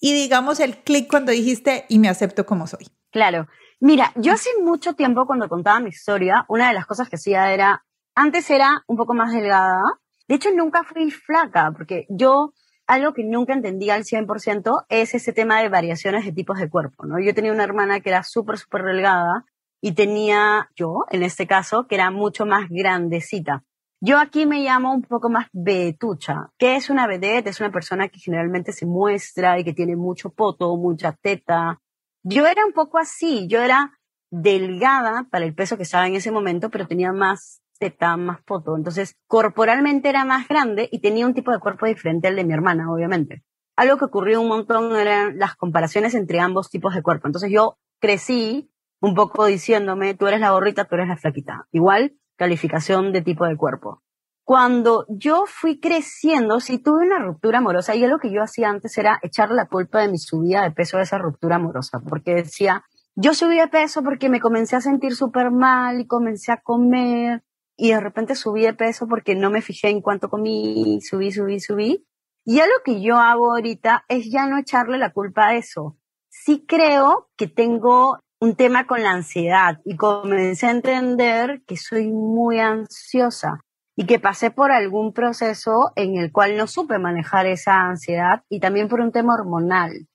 [0.00, 2.86] y digamos el clic cuando dijiste y me acepto como soy.
[3.10, 3.48] Claro.
[3.80, 7.52] Mira, yo hace mucho tiempo cuando contaba mi historia, una de las cosas que hacía
[7.52, 7.84] era,
[8.14, 9.82] antes era un poco más delgada.
[10.26, 12.54] De hecho, nunca fui flaca, porque yo,
[12.86, 17.04] algo que nunca entendía al 100% es ese tema de variaciones de tipos de cuerpo,
[17.04, 17.20] ¿no?
[17.20, 19.44] Yo tenía una hermana que era súper, súper delgada
[19.82, 23.62] y tenía yo, en este caso, que era mucho más grandecita.
[24.00, 26.50] Yo aquí me llamo un poco más vetucha.
[26.58, 27.48] ¿Qué es una vedette?
[27.48, 31.80] Es una persona que generalmente se muestra y que tiene mucho poto, mucha teta.
[32.28, 33.92] Yo era un poco así, yo era
[34.32, 38.76] delgada para el peso que estaba en ese momento, pero tenía más teta, más poto.
[38.76, 42.52] Entonces, corporalmente era más grande y tenía un tipo de cuerpo diferente al de mi
[42.52, 43.44] hermana, obviamente.
[43.76, 47.28] Algo que ocurrió un montón eran las comparaciones entre ambos tipos de cuerpo.
[47.28, 51.68] Entonces yo crecí un poco diciéndome, tú eres la gorrita, tú eres la flaquita.
[51.70, 54.02] Igual, calificación de tipo de cuerpo.
[54.46, 58.96] Cuando yo fui creciendo, si tuve una ruptura amorosa, y lo que yo hacía antes
[58.96, 62.84] era echar la culpa de mi subida de peso a esa ruptura amorosa, porque decía,
[63.16, 67.42] yo subí de peso porque me comencé a sentir súper mal y comencé a comer,
[67.76, 71.58] y de repente subí de peso porque no me fijé en cuánto comí, subí, subí,
[71.58, 72.06] subí.
[72.44, 75.98] Y ya lo que yo hago ahorita es ya no echarle la culpa a eso.
[76.28, 82.12] Sí creo que tengo un tema con la ansiedad y comencé a entender que soy
[82.12, 83.65] muy ansiosa
[83.96, 88.60] y que pasé por algún proceso en el cual no supe manejar esa ansiedad y
[88.60, 90.06] también por un tema hormonal.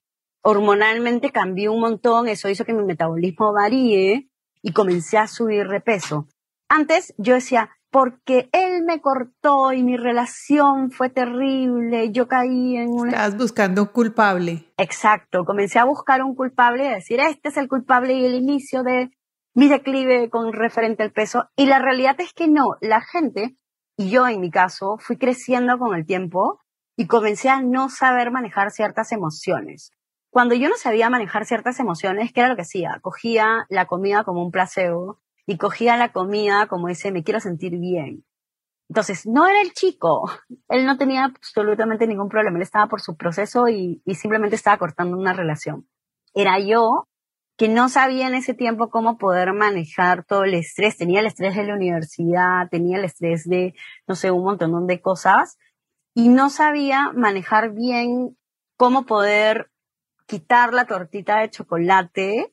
[0.42, 4.30] Hormonalmente cambié un montón, eso hizo que mi metabolismo varíe
[4.62, 6.28] y comencé a subir de peso.
[6.68, 12.88] Antes yo decía, porque él me cortó y mi relación fue terrible, yo caí en
[12.88, 13.08] un...
[13.08, 14.72] Estás buscando un culpable.
[14.78, 18.82] Exacto, comencé a buscar un culpable y decir, este es el culpable y el inicio
[18.82, 19.10] de
[19.54, 21.50] mi declive con referente al peso.
[21.56, 23.56] Y la realidad es que no, la gente,
[24.02, 26.60] y yo en mi caso, fui creciendo con el tiempo
[26.96, 29.92] y comencé a no saber manejar ciertas emociones.
[30.30, 32.98] Cuando yo no sabía manejar ciertas emociones, ¿qué era lo que hacía?
[33.00, 37.78] Cogía la comida como un placebo y cogía la comida como ese, me quiero sentir
[37.78, 38.24] bien.
[38.88, 40.28] Entonces, no era el chico,
[40.68, 44.78] él no tenía absolutamente ningún problema, él estaba por su proceso y, y simplemente estaba
[44.78, 45.86] cortando una relación.
[46.34, 47.06] Era yo
[47.56, 50.96] que no sabía en ese tiempo cómo poder manejar todo el estrés.
[50.96, 53.74] Tenía el estrés de la universidad, tenía el estrés de,
[54.06, 55.58] no sé, un montón de cosas
[56.14, 58.36] y no sabía manejar bien
[58.76, 59.70] cómo poder
[60.26, 62.52] quitar la tortita de chocolate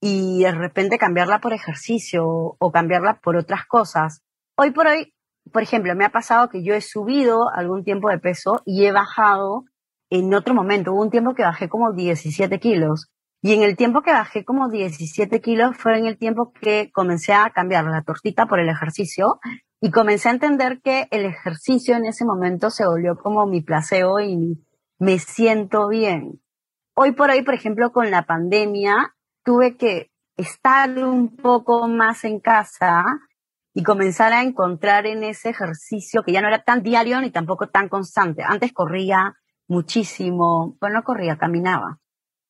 [0.00, 4.22] y de repente cambiarla por ejercicio o cambiarla por otras cosas.
[4.56, 5.14] Hoy por hoy,
[5.52, 8.92] por ejemplo, me ha pasado que yo he subido algún tiempo de peso y he
[8.92, 9.64] bajado
[10.10, 10.92] en otro momento.
[10.92, 13.10] Hubo un tiempo que bajé como 17 kilos.
[13.42, 17.32] Y en el tiempo que bajé como 17 kilos fue en el tiempo que comencé
[17.32, 19.38] a cambiar la tortita por el ejercicio
[19.80, 24.20] y comencé a entender que el ejercicio en ese momento se volvió como mi placebo
[24.20, 24.64] y
[24.98, 26.40] me siento bien.
[26.94, 32.40] Hoy por hoy, por ejemplo, con la pandemia, tuve que estar un poco más en
[32.40, 33.04] casa
[33.74, 37.68] y comenzar a encontrar en ese ejercicio que ya no era tan diario ni tampoco
[37.68, 38.42] tan constante.
[38.42, 39.34] Antes corría
[39.68, 41.98] muchísimo, bueno, no corría, caminaba.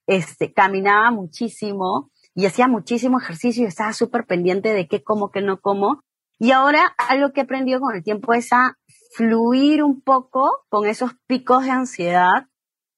[0.06, 5.40] Este, caminaba muchísimo y hacía muchísimo ejercicio y estaba súper pendiente de qué como, qué
[5.40, 6.00] no como.
[6.38, 8.76] Y ahora algo que he aprendido con el tiempo es a
[9.14, 12.46] fluir un poco con esos picos de ansiedad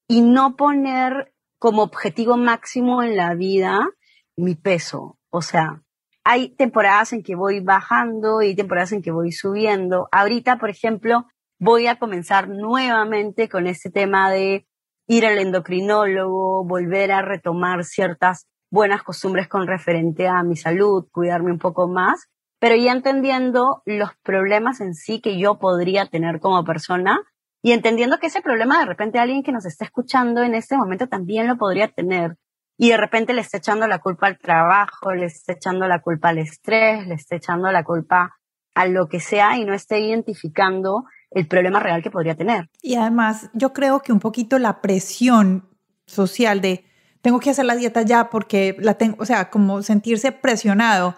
[0.09, 3.89] y no poner como objetivo máximo en la vida
[4.37, 5.19] mi peso.
[5.31, 5.83] O sea,
[6.25, 10.09] hay temporadas en que voy bajando y temporadas en que voy subiendo.
[10.13, 11.27] Ahorita, por ejemplo,
[11.59, 14.67] voy a comenzar nuevamente con este tema de
[15.09, 21.51] ir al endocrinólogo, volver a retomar ciertas buenas costumbres con referente a mi salud, cuidarme
[21.51, 22.29] un poco más,
[22.61, 27.21] pero ya entendiendo los problemas en sí que yo podría tener como persona
[27.63, 31.09] y entendiendo que ese problema de repente alguien que nos está escuchando en este momento
[31.09, 32.37] también lo podría tener.
[32.77, 36.29] Y de repente le está echando la culpa al trabajo, le está echando la culpa
[36.29, 38.37] al estrés, le está echando la culpa
[38.75, 42.71] a lo que sea y no está identificando el problema real que podría tener.
[42.83, 45.69] Y además, yo creo que un poquito la presión
[46.07, 46.85] social de
[47.21, 51.15] tengo que hacer la dieta ya porque la tengo, o sea, como sentirse presionado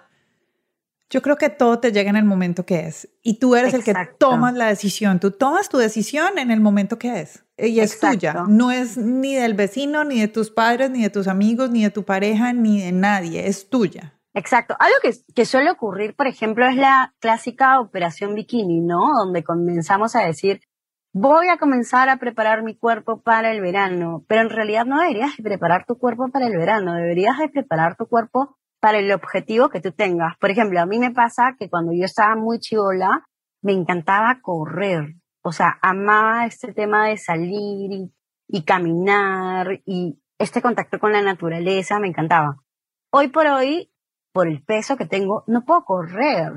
[1.10, 3.08] yo creo que todo te llega en el momento que es.
[3.22, 5.18] Y tú eres el que tomas la decisión.
[5.18, 7.44] Tú tomas tu decisión en el momento que es.
[7.58, 8.44] Y es tuya.
[8.48, 11.90] No es ni del vecino, ni de tus padres, ni de tus amigos, ni de
[11.90, 13.48] tu pareja, ni de nadie.
[13.48, 14.14] Es tuya.
[14.34, 14.76] Exacto.
[14.78, 14.96] Algo
[15.34, 19.00] que, suele ocurrir, por ejemplo, es la clásica operación bikini, ¿no?
[19.18, 20.60] Donde comenzamos a decir,
[21.12, 25.36] voy a comenzar a preparar mi cuerpo para el verano, pero en realidad no deberías
[25.36, 29.68] de preparar tu cuerpo para el verano, deberías de preparar tu cuerpo para el objetivo
[29.68, 30.36] que tú tengas.
[30.38, 33.26] Por ejemplo, a mí me pasa que cuando yo estaba muy chivola,
[33.62, 35.16] me encantaba correr.
[35.42, 38.10] O sea, amaba este tema de salir
[38.46, 42.56] y caminar y este contacto con la naturaleza, me encantaba.
[43.12, 43.89] Hoy por hoy
[44.32, 46.52] por el peso que tengo, no puedo correr.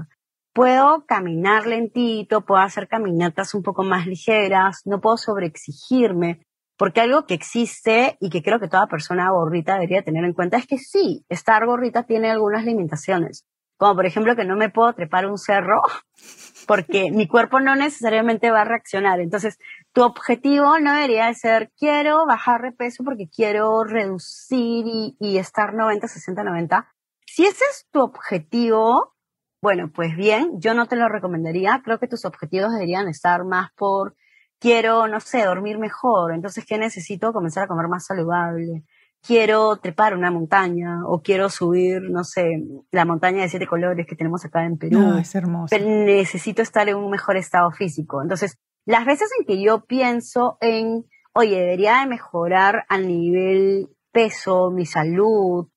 [0.54, 6.44] Puedo caminar lentito, puedo hacer caminatas un poco más ligeras, no puedo sobreexigirme,
[6.78, 10.58] porque algo que existe y que creo que toda persona gorrita debería tener en cuenta
[10.58, 13.46] es que sí, estar gorrita tiene algunas limitaciones,
[13.78, 15.82] como por ejemplo que no me puedo trepar un cerro
[16.68, 19.20] porque mi cuerpo no necesariamente va a reaccionar.
[19.22, 19.58] Entonces,
[19.92, 25.74] tu objetivo no debería ser quiero bajar de peso porque quiero reducir y, y estar
[25.74, 26.93] 90, 60, 90
[27.34, 29.16] si ese es tu objetivo,
[29.60, 31.82] bueno, pues bien, yo no te lo recomendaría.
[31.84, 34.16] Creo que tus objetivos deberían estar más por,
[34.60, 36.32] quiero, no sé, dormir mejor.
[36.36, 37.34] Entonces, ¿qué necesito?
[37.34, 38.84] Comenzar a comer más saludable.
[39.20, 42.46] Quiero trepar una montaña o quiero subir, no sé,
[42.92, 45.00] la montaña de siete colores que tenemos acá en Perú.
[45.00, 45.76] No, es hermoso.
[45.76, 48.22] Pero necesito estar en un mejor estado físico.
[48.22, 54.70] Entonces, las veces en que yo pienso en, oye, debería de mejorar a nivel peso,
[54.70, 55.68] mi salud,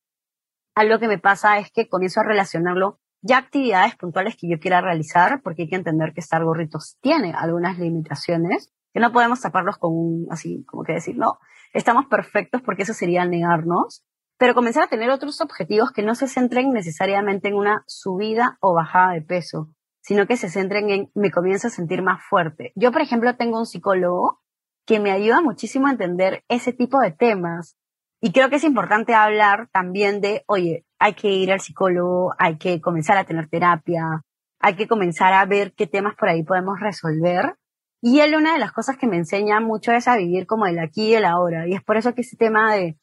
[0.76, 4.80] algo que me pasa es que comienzo a relacionarlo ya actividades puntuales que yo quiera
[4.80, 9.78] realizar, porque hay que entender que estar gorritos tiene algunas limitaciones, que no podemos taparlos
[9.78, 11.38] con un, así como que decir, no,
[11.72, 14.04] estamos perfectos porque eso sería negarnos,
[14.38, 18.74] pero comenzar a tener otros objetivos que no se centren necesariamente en una subida o
[18.74, 19.70] bajada de peso,
[20.02, 22.72] sino que se centren en me comienzo a sentir más fuerte.
[22.76, 24.42] Yo, por ejemplo, tengo un psicólogo
[24.86, 27.76] que me ayuda muchísimo a entender ese tipo de temas,
[28.20, 32.56] y creo que es importante hablar también de, oye, hay que ir al psicólogo, hay
[32.56, 34.22] que comenzar a tener terapia,
[34.58, 37.56] hay que comenzar a ver qué temas por ahí podemos resolver.
[38.00, 40.78] Y él una de las cosas que me enseña mucho es a vivir como el
[40.78, 41.68] aquí y el ahora.
[41.68, 42.96] Y es por eso que ese tema de,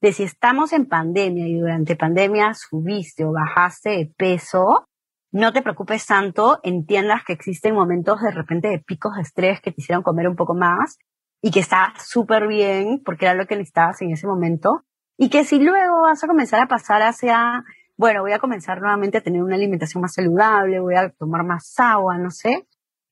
[0.00, 4.86] de si estamos en pandemia y durante pandemia subiste o bajaste de peso,
[5.32, 9.72] no te preocupes tanto, entiendas que existen momentos de repente de picos de estrés que
[9.72, 10.98] te hicieron comer un poco más
[11.42, 14.84] y que está súper bien porque era lo que necesitabas en ese momento
[15.16, 17.64] y que si luego vas a comenzar a pasar hacia,
[17.96, 21.74] bueno, voy a comenzar nuevamente a tener una alimentación más saludable, voy a tomar más
[21.78, 22.66] agua, no sé,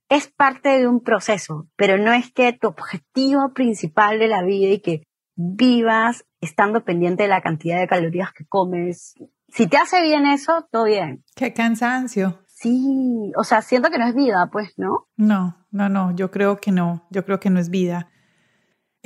[0.09, 4.73] es parte de un proceso, pero no es que tu objetivo principal de la vida
[4.73, 5.03] y que
[5.37, 9.15] vivas estando pendiente de la cantidad de calorías que comes.
[9.49, 11.25] Si te hace bien eso, todo bien.
[11.37, 12.41] Qué cansancio.
[12.47, 15.09] Sí, o sea, siento que no es vida, pues, ¿no?
[15.17, 18.11] No, no, no, yo creo que no, yo creo que no es vida.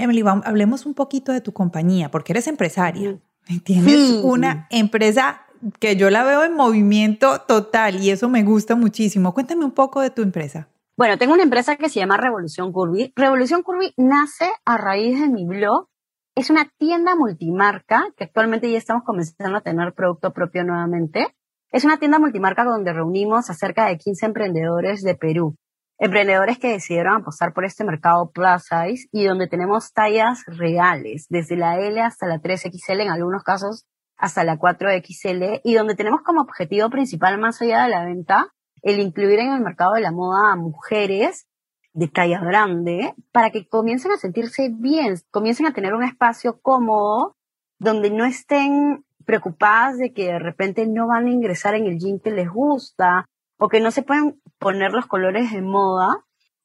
[0.02, 3.18] Emily, hablemos un poquito de tu compañía, porque eres empresaria.
[3.64, 5.42] Tienes una empresa
[5.78, 9.32] que yo la veo en movimiento total y eso me gusta muchísimo.
[9.32, 10.68] Cuéntame un poco de tu empresa.
[10.96, 13.12] Bueno, tengo una empresa que se llama Revolución Curvy.
[13.14, 15.86] Revolución Curvy nace a raíz de mi blog.
[16.34, 21.28] Es una tienda multimarca que actualmente ya estamos comenzando a tener producto propio nuevamente.
[21.70, 25.56] Es una tienda multimarca donde reunimos a cerca de 15 emprendedores de Perú
[26.02, 31.56] emprendedores que decidieron apostar por este mercado plus size y donde tenemos tallas reales, desde
[31.56, 33.86] la L hasta la 3XL, en algunos casos
[34.16, 38.48] hasta la 4XL, y donde tenemos como objetivo principal, más allá de la venta,
[38.82, 41.46] el incluir en el mercado de la moda a mujeres
[41.92, 47.36] de talla grande para que comiencen a sentirse bien, comiencen a tener un espacio cómodo
[47.78, 52.18] donde no estén preocupadas de que de repente no van a ingresar en el jean
[52.18, 53.26] que les gusta
[53.62, 56.08] o que no se pueden poner los colores de moda.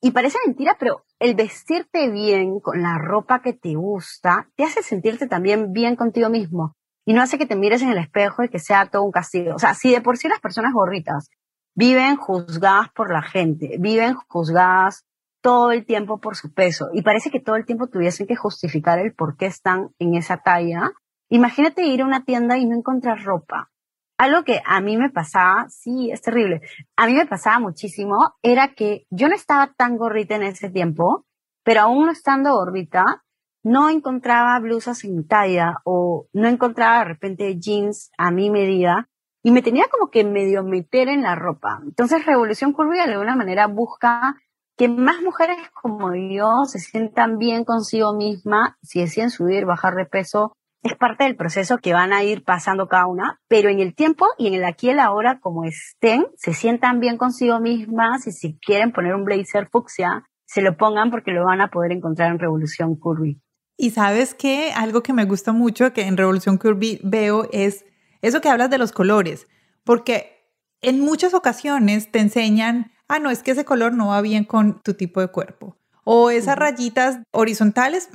[0.01, 4.81] Y parece mentira, pero el vestirte bien con la ropa que te gusta te hace
[4.81, 6.75] sentirte también bien contigo mismo.
[7.05, 9.53] Y no hace que te mires en el espejo y que sea todo un castigo.
[9.53, 11.29] O sea, si de por sí las personas gorritas
[11.75, 15.05] viven juzgadas por la gente, viven juzgadas
[15.41, 18.97] todo el tiempo por su peso y parece que todo el tiempo tuviesen que justificar
[18.97, 20.93] el por qué están en esa talla,
[21.29, 23.69] imagínate ir a una tienda y no encontrar ropa
[24.17, 26.61] algo que a mí me pasaba, sí, es terrible,
[26.95, 31.25] a mí me pasaba muchísimo, era que yo no estaba tan gorrita en ese tiempo,
[31.63, 33.23] pero aún estando gordita,
[33.63, 39.09] no encontraba blusas en talla o no encontraba de repente jeans a mi medida
[39.43, 41.81] y me tenía como que medio meter en la ropa.
[41.83, 44.35] Entonces Revolución Curvy de alguna manera busca
[44.77, 50.05] que más mujeres como yo se sientan bien consigo misma, si deciden subir, bajar de
[50.05, 53.95] peso es parte del proceso que van a ir pasando cada una, pero en el
[53.95, 58.27] tiempo y en el aquí y el ahora, como estén, se sientan bien consigo mismas
[58.27, 61.91] y si quieren poner un blazer fucsia, se lo pongan porque lo van a poder
[61.91, 63.41] encontrar en Revolución Curvy.
[63.75, 67.85] Y sabes que algo que me gusta mucho que en Revolución Curvy veo es
[68.21, 69.47] eso que hablas de los colores.
[69.83, 70.37] porque
[70.81, 74.81] en muchas ocasiones te enseñan, ah, no, es que ese color no va bien con
[74.81, 75.77] tu tipo de cuerpo.
[76.09, 78.09] O esas rayitas horizontales,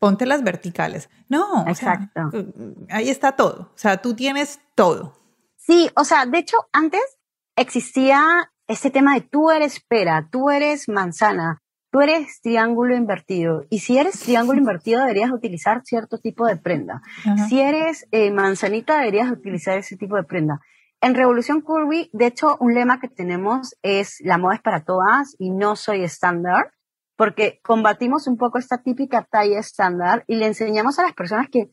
[0.00, 1.08] ponte las verticales.
[1.28, 2.22] No, exacto.
[2.32, 3.70] Uh, ahí está todo.
[3.72, 5.14] O sea, tú tienes todo.
[5.56, 7.00] Sí, o sea, de hecho, antes
[7.54, 11.62] existía este tema de tú eres pera, tú eres manzana,
[11.92, 13.64] tú eres triángulo invertido.
[13.70, 17.00] Y si eres triángulo invertido, deberías utilizar cierto tipo de prenda.
[17.48, 20.58] Si eres eh, manzanita, deberías utilizar ese tipo de prenda.
[21.00, 25.36] En Revolución Curvy, de hecho, un lema que tenemos es la moda es para todas
[25.38, 26.72] y no soy estándar
[27.20, 31.70] porque combatimos un poco esta típica talla estándar y le enseñamos a las personas que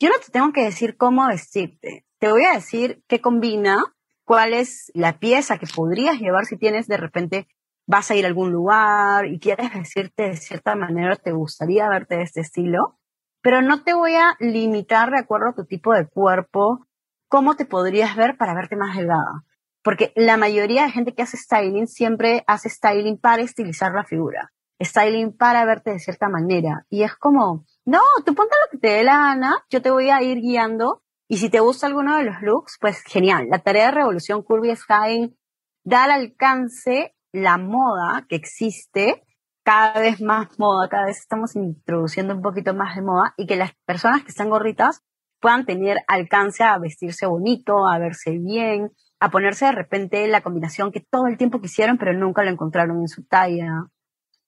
[0.00, 3.84] yo no te tengo que decir cómo vestirte, te voy a decir qué combina,
[4.24, 7.46] cuál es la pieza que podrías llevar si tienes de repente
[7.86, 12.16] vas a ir a algún lugar y quieres vestirte de cierta manera, te gustaría verte
[12.16, 12.98] de este estilo,
[13.42, 16.86] pero no te voy a limitar de acuerdo a tu tipo de cuerpo,
[17.28, 19.44] cómo te podrías ver para verte más delgada.
[19.82, 24.54] Porque la mayoría de gente que hace styling siempre hace styling para estilizar la figura
[24.80, 26.86] styling para verte de cierta manera.
[26.90, 30.10] Y es como, no, tú ponte lo que te dé la gana, yo te voy
[30.10, 31.02] a ir guiando.
[31.28, 33.48] Y si te gusta alguno de los looks, pues genial.
[33.50, 35.36] La tarea de Revolución Curvy está en
[35.84, 39.24] dar alcance la moda que existe,
[39.64, 43.56] cada vez más moda, cada vez estamos introduciendo un poquito más de moda y que
[43.56, 45.02] las personas que están gorritas
[45.40, 50.92] puedan tener alcance a vestirse bonito, a verse bien, a ponerse de repente la combinación
[50.92, 53.88] que todo el tiempo quisieron pero nunca lo encontraron en su talla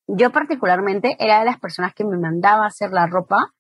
[0.08, 3.54] yo particularmente era de las personas que me mandaba hacer la ropa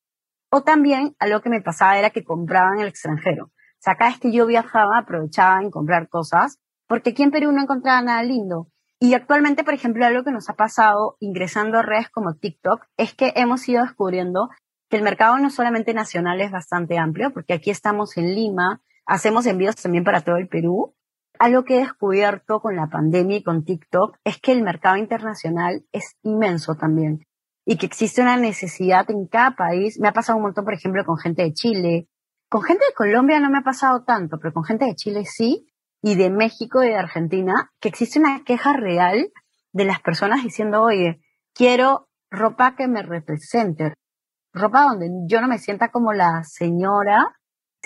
[0.50, 3.46] o también algo que me pasaba era que compraba en el extranjero.
[3.46, 7.52] O sea, cada vez que yo viajaba aprovechaba en comprar cosas porque aquí en Perú
[7.52, 8.68] no encontraba nada lindo.
[8.98, 13.14] Y actualmente, por ejemplo, algo que nos ha pasado ingresando a redes como TikTok es
[13.14, 14.48] que hemos ido descubriendo
[14.88, 19.46] que el mercado no solamente nacional es bastante amplio, porque aquí estamos en Lima, hacemos
[19.46, 20.96] envíos también para todo el Perú,
[21.38, 25.84] algo que he descubierto con la pandemia y con TikTok es que el mercado internacional
[25.92, 27.20] es inmenso también
[27.64, 29.98] y que existe una necesidad en cada país.
[30.00, 32.08] Me ha pasado un montón, por ejemplo, con gente de Chile.
[32.48, 35.66] Con gente de Colombia no me ha pasado tanto, pero con gente de Chile sí,
[36.00, 39.30] y de México y de Argentina, que existe una queja real
[39.72, 41.20] de las personas diciendo, oye,
[41.54, 43.92] quiero ropa que me represente,
[44.54, 47.37] ropa donde yo no me sienta como la señora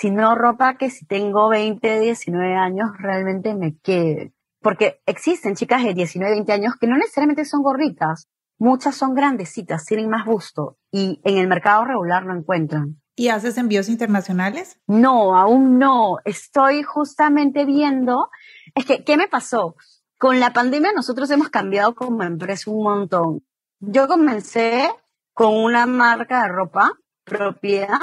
[0.03, 4.32] sino ropa que si tengo 20, 19 años realmente me quede.
[4.61, 8.26] Porque existen chicas de 19, 20 años que no necesariamente son gorritas,
[8.59, 13.00] muchas son grandecitas, tienen más gusto y en el mercado regular lo encuentran.
[13.14, 14.80] ¿Y haces envíos internacionales?
[14.88, 16.16] No, aún no.
[16.24, 18.28] Estoy justamente viendo,
[18.74, 19.76] es que, ¿qué me pasó?
[20.18, 23.44] Con la pandemia nosotros hemos cambiado como empresa un montón.
[23.78, 24.90] Yo comencé
[25.32, 26.90] con una marca de ropa
[27.24, 28.00] propia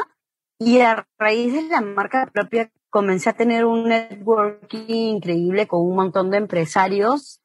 [0.59, 5.95] y a raíz de la marca propia comencé a tener un networking increíble con un
[5.95, 7.39] montón de empresarios.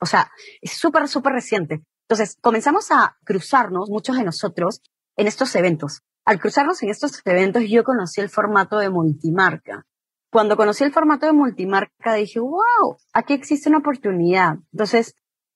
[0.00, 0.30] O sea,
[0.60, 1.82] es súper, súper reciente.
[2.08, 4.82] Entonces, comenzamos a cruzarnos, muchos de nosotros,
[5.16, 6.02] en estos eventos.
[6.24, 9.86] Al cruzarnos en estos eventos, yo conocí el formato de multimarca.
[10.30, 14.56] Cuando conocí el formato de multimarca, dije, wow, aquí existe una oportunidad.
[14.72, 15.14] Entonces,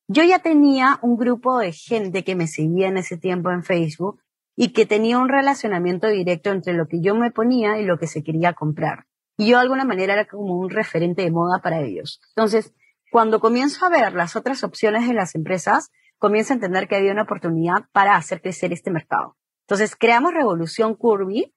[0.08, 4.20] yo ya tenía un grupo de gente que me seguía en ese tiempo en Facebook
[4.56, 8.06] y que tenía un relacionamiento directo entre lo que yo me ponía y lo que
[8.06, 9.06] se quería comprar.
[9.36, 12.20] Y yo de alguna manera era como un referente de moda para ellos.
[12.36, 12.74] Entonces,
[13.10, 17.12] cuando comienzo a ver las otras opciones de las empresas, comienzo a entender que había
[17.12, 19.36] una oportunidad para hacer crecer este mercado.
[19.66, 21.54] Entonces, creamos Revolución Curvy,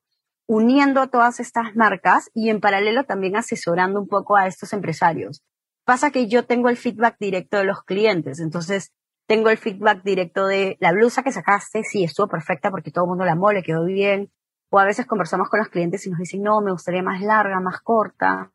[0.47, 5.43] uniendo a todas estas marcas y en paralelo también asesorando un poco a estos empresarios.
[5.85, 8.91] Pasa que yo tengo el feedback directo de los clientes, entonces
[9.27, 13.09] tengo el feedback directo de la blusa que sacaste, sí, estuvo perfecta porque todo el
[13.09, 14.31] mundo la amó, le quedó bien.
[14.69, 17.59] O a veces conversamos con los clientes y nos dicen, no, me gustaría más larga,
[17.59, 18.51] más corta,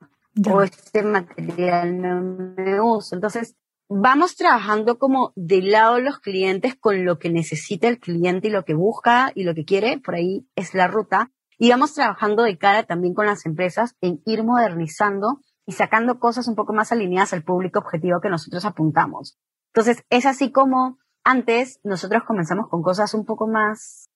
[0.50, 2.20] o este material no
[2.56, 3.16] me usa.
[3.16, 3.56] Entonces,
[3.88, 8.50] vamos trabajando como del lado de los clientes con lo que necesita el cliente y
[8.50, 11.30] lo que busca y lo que quiere, por ahí es la ruta.
[11.58, 16.48] Y vamos trabajando de cara también con las empresas en ir modernizando y sacando cosas
[16.48, 19.38] un poco más alineadas al público objetivo que nosotros apuntamos.
[19.72, 24.10] Entonces, es así como antes nosotros comenzamos con cosas un poco más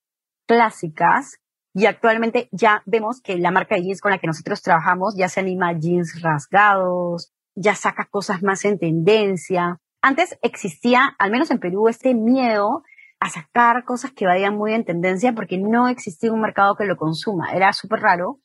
[0.47, 1.39] clásicas
[1.73, 5.29] y actualmente ya vemos que la marca de jeans con la que nosotros trabajamos ya
[5.29, 9.79] se anima a jeans rasgados, ya saca cosas más en tendencia.
[10.01, 12.83] Antes existía, al menos en Perú, este miedo
[13.19, 16.97] a sacar cosas que vayan muy en tendencia porque no existía un mercado que lo
[16.97, 17.53] consuma.
[17.53, 18.39] Era súper raro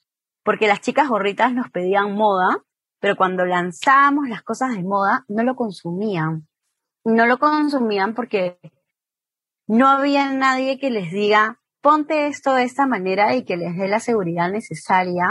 [0.45, 2.65] porque las chicas gorritas nos pedían moda,
[3.01, 6.49] pero cuando lanzábamos las cosas de moda no lo consumían
[7.05, 8.59] no lo consumían porque
[9.67, 13.89] no había nadie que les diga, ponte esto de esta manera y que les dé
[13.89, 15.27] la seguridad necesaria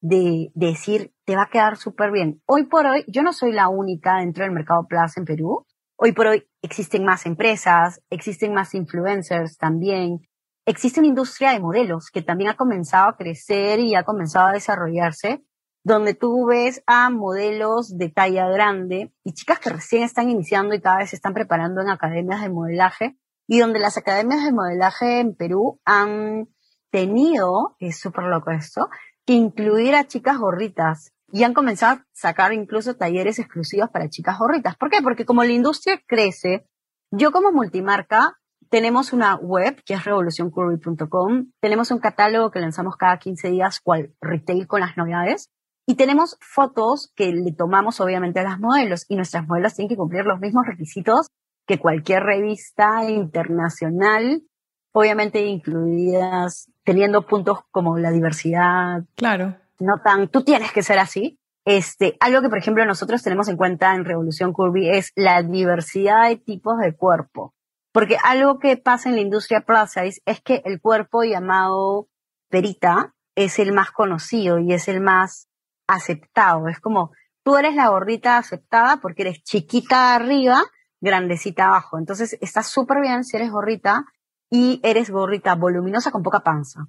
[0.00, 2.40] de, decir, te va a quedar súper bien.
[2.46, 5.66] Hoy por hoy, yo no soy la única dentro del mercado plaza en Perú.
[5.96, 10.20] Hoy por hoy existen más empresas, existen más influencers también.
[10.64, 14.52] Existe una industria de modelos que también ha comenzado a crecer y ha comenzado a
[14.52, 15.42] desarrollarse,
[15.82, 20.80] donde tú ves a modelos de talla grande y chicas que recién están iniciando y
[20.80, 23.16] cada vez se están preparando en academias de modelaje
[23.46, 26.48] y donde las academias de modelaje en Perú han
[26.90, 28.88] tenido, es súper loco esto,
[29.26, 34.38] que incluir a chicas gorritas y han comenzado a sacar incluso talleres exclusivos para chicas
[34.38, 34.76] gorritas.
[34.76, 34.98] ¿Por qué?
[35.02, 36.66] Porque como la industria crece,
[37.10, 38.36] yo como multimarca
[38.68, 44.14] tenemos una web que es revolucioncurvy.com, tenemos un catálogo que lanzamos cada 15 días, cual
[44.20, 45.50] retail con las novedades,
[45.90, 49.96] y tenemos fotos que le tomamos obviamente a las modelos y nuestras modelos tienen que
[49.96, 51.26] cumplir los mismos requisitos
[51.66, 54.44] que cualquier revista internacional
[54.92, 59.02] obviamente incluidas, teniendo puntos como la diversidad.
[59.16, 59.56] Claro.
[59.80, 61.40] No tan, tú tienes que ser así.
[61.64, 66.28] Este, algo que, por ejemplo, nosotros tenemos en cuenta en Revolución Curvy es la diversidad
[66.28, 67.52] de tipos de cuerpo.
[67.92, 72.06] Porque algo que pasa en la industria plus size es que el cuerpo llamado
[72.48, 75.49] perita es el más conocido y es el más
[75.94, 76.68] aceptado.
[76.68, 77.12] Es como,
[77.42, 80.62] tú eres la gordita aceptada porque eres chiquita arriba,
[81.00, 81.98] grandecita abajo.
[81.98, 84.04] Entonces, está súper bien si eres gordita
[84.50, 86.86] y eres gorrita voluminosa con poca panza.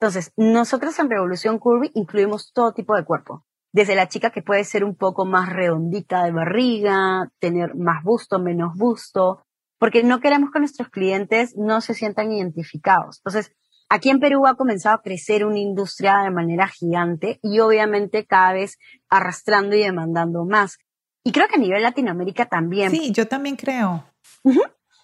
[0.00, 3.44] Entonces, nosotros en Revolución Curvy incluimos todo tipo de cuerpo.
[3.72, 8.38] Desde la chica que puede ser un poco más redondita de barriga, tener más busto,
[8.38, 9.42] menos busto,
[9.78, 13.18] porque no queremos que nuestros clientes no se sientan identificados.
[13.18, 13.52] Entonces,
[13.88, 18.52] aquí en Perú ha comenzado a crecer una industria de manera gigante y obviamente cada
[18.52, 18.78] vez
[19.08, 20.78] arrastrando y demandando más.
[21.22, 22.90] Y creo que a nivel Latinoamérica también.
[22.90, 24.04] Sí, yo también creo.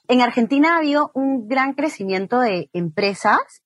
[0.09, 3.62] En Argentina ha habido un gran crecimiento de empresas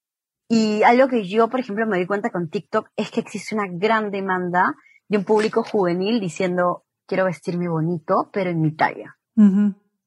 [0.49, 3.67] y algo que yo, por ejemplo, me doy cuenta con TikTok es que existe una
[3.69, 4.77] gran demanda
[5.09, 9.17] de un público juvenil diciendo, quiero vestirme bonito, pero en mi talla.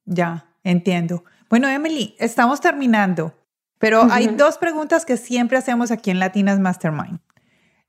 [0.06, 1.24] Ya, entiendo.
[1.50, 3.34] Bueno, Emily, estamos terminando,
[3.80, 7.20] pero hay dos preguntas que siempre hacemos aquí en Latinas Mastermind.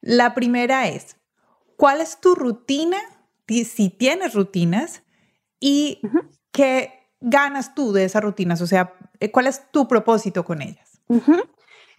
[0.00, 1.16] La primera es,
[1.76, 2.98] ¿cuál es tu rutina,
[3.46, 5.02] si tienes rutinas,
[5.60, 6.00] y
[6.52, 8.60] qué ganas tú de esas rutinas?
[8.60, 11.00] O sea, eh, ¿cuál es tu propósito con ellas?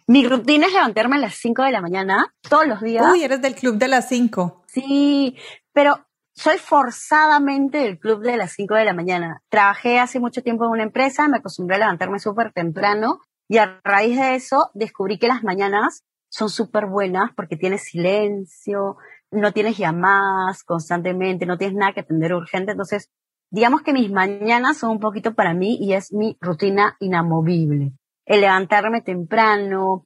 [0.07, 3.05] Mi rutina es levantarme a las 5 de la mañana todos los días.
[3.11, 4.63] Uy, eres del club de las 5.
[4.67, 5.35] Sí,
[5.73, 9.41] pero soy forzadamente del club de las 5 de la mañana.
[9.49, 13.19] Trabajé hace mucho tiempo en una empresa, me acostumbré a levantarme súper temprano
[13.49, 18.97] y a raíz de eso descubrí que las mañanas son súper buenas porque tienes silencio,
[19.31, 22.71] no tienes llamadas constantemente, no tienes nada que atender urgente.
[22.71, 23.09] Entonces,
[23.49, 27.93] digamos que mis mañanas son un poquito para mí y es mi rutina inamovible.
[28.25, 30.05] El levantarme temprano,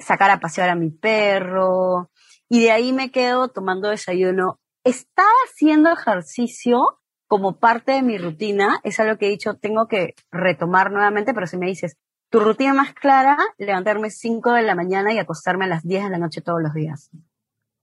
[0.00, 2.10] sacar a pasear a mi perro
[2.48, 4.58] y de ahí me quedo tomando desayuno.
[4.82, 10.14] Estaba haciendo ejercicio como parte de mi rutina, es algo que he dicho, tengo que
[10.32, 11.96] retomar nuevamente, pero si me dices,
[12.30, 16.10] tu rutina más clara, levantarme 5 de la mañana y acostarme a las 10 de
[16.10, 17.10] la noche todos los días.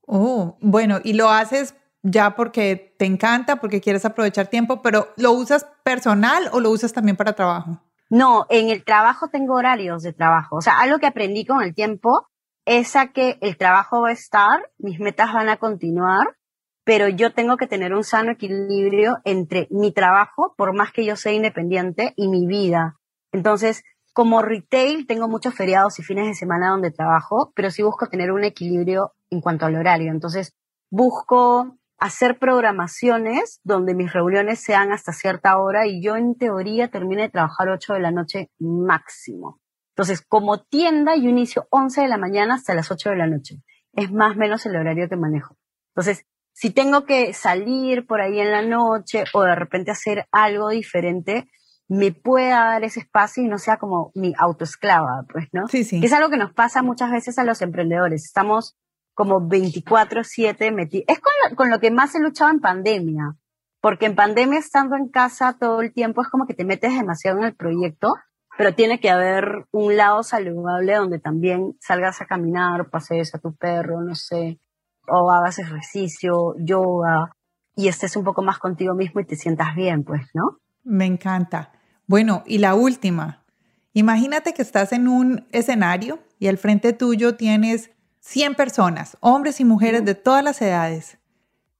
[0.06, 5.32] Oh, bueno, ¿y lo haces ya porque te encanta, porque quieres aprovechar tiempo, pero ¿lo
[5.32, 7.82] usas personal o lo usas también para trabajo?
[8.10, 10.56] No, en el trabajo tengo horarios de trabajo.
[10.56, 12.26] O sea, algo que aprendí con el tiempo
[12.64, 16.36] es a que el trabajo va a estar, mis metas van a continuar,
[16.84, 21.16] pero yo tengo que tener un sano equilibrio entre mi trabajo, por más que yo
[21.16, 22.98] sea independiente, y mi vida.
[23.30, 23.84] Entonces,
[24.18, 28.32] como retail, tengo muchos feriados y fines de semana donde trabajo, pero sí busco tener
[28.32, 30.10] un equilibrio en cuanto al horario.
[30.10, 30.56] Entonces,
[30.90, 37.22] busco hacer programaciones donde mis reuniones sean hasta cierta hora y yo en teoría termine
[37.22, 39.60] de trabajar 8 de la noche máximo.
[39.90, 43.62] Entonces, como tienda, yo inicio 11 de la mañana hasta las 8 de la noche.
[43.92, 45.54] Es más o menos el horario que manejo.
[45.94, 50.70] Entonces, si tengo que salir por ahí en la noche o de repente hacer algo
[50.70, 51.48] diferente,
[51.88, 55.66] me pueda dar ese espacio y no sea como mi autoesclava, pues, ¿no?
[55.68, 56.00] Sí, sí.
[56.00, 58.24] Que es algo que nos pasa muchas veces a los emprendedores.
[58.24, 58.76] Estamos
[59.14, 61.04] como 24/7 metido.
[61.08, 63.36] Es con lo, con lo que más he luchado en pandemia,
[63.80, 67.38] porque en pandemia estando en casa todo el tiempo es como que te metes demasiado
[67.38, 68.14] en el proyecto,
[68.56, 73.54] pero tiene que haber un lado saludable donde también salgas a caminar, pasees a tu
[73.56, 74.60] perro, no sé,
[75.08, 77.32] o hagas ejercicio, yoga,
[77.74, 80.58] y estés un poco más contigo mismo y te sientas bien, pues, ¿no?
[80.82, 81.72] Me encanta.
[82.08, 83.44] Bueno, y la última.
[83.92, 87.90] Imagínate que estás en un escenario y al frente tuyo tienes
[88.20, 91.18] 100 personas, hombres y mujeres de todas las edades,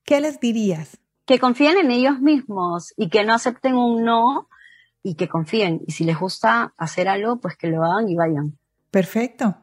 [0.04, 0.98] ¿qué les dirías?
[1.24, 4.48] Que confíen en ellos mismos y que no acepten un no
[5.02, 5.80] y que confíen.
[5.86, 8.58] Y si les gusta hacer algo, pues que lo hagan y vayan.
[8.90, 9.56] Perfecto.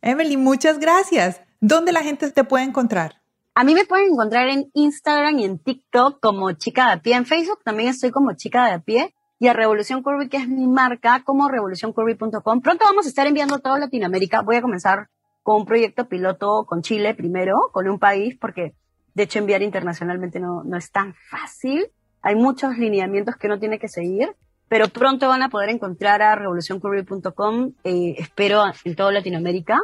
[0.00, 1.40] Emily, muchas gracias.
[1.60, 3.20] ¿Dónde la gente te puede encontrar?
[3.56, 7.16] A mí me pueden encontrar en Instagram y en TikTok como Chica de a pie.
[7.16, 9.12] En Facebook también estoy como Chica de a pie.
[9.38, 12.60] Y a Revolución Curvy, que es mi marca, como revolucioncurvy.com.
[12.60, 14.42] Pronto vamos a estar enviando a toda Latinoamérica.
[14.42, 15.08] Voy a comenzar
[15.42, 18.74] con un proyecto piloto con Chile primero, con un país, porque
[19.14, 21.86] de hecho enviar internacionalmente no, no es tan fácil.
[22.22, 24.34] Hay muchos lineamientos que uno tiene que seguir
[24.68, 29.80] pero pronto van a poder encontrar a revolucioncurvy.com, eh, espero en toda Latinoamérica.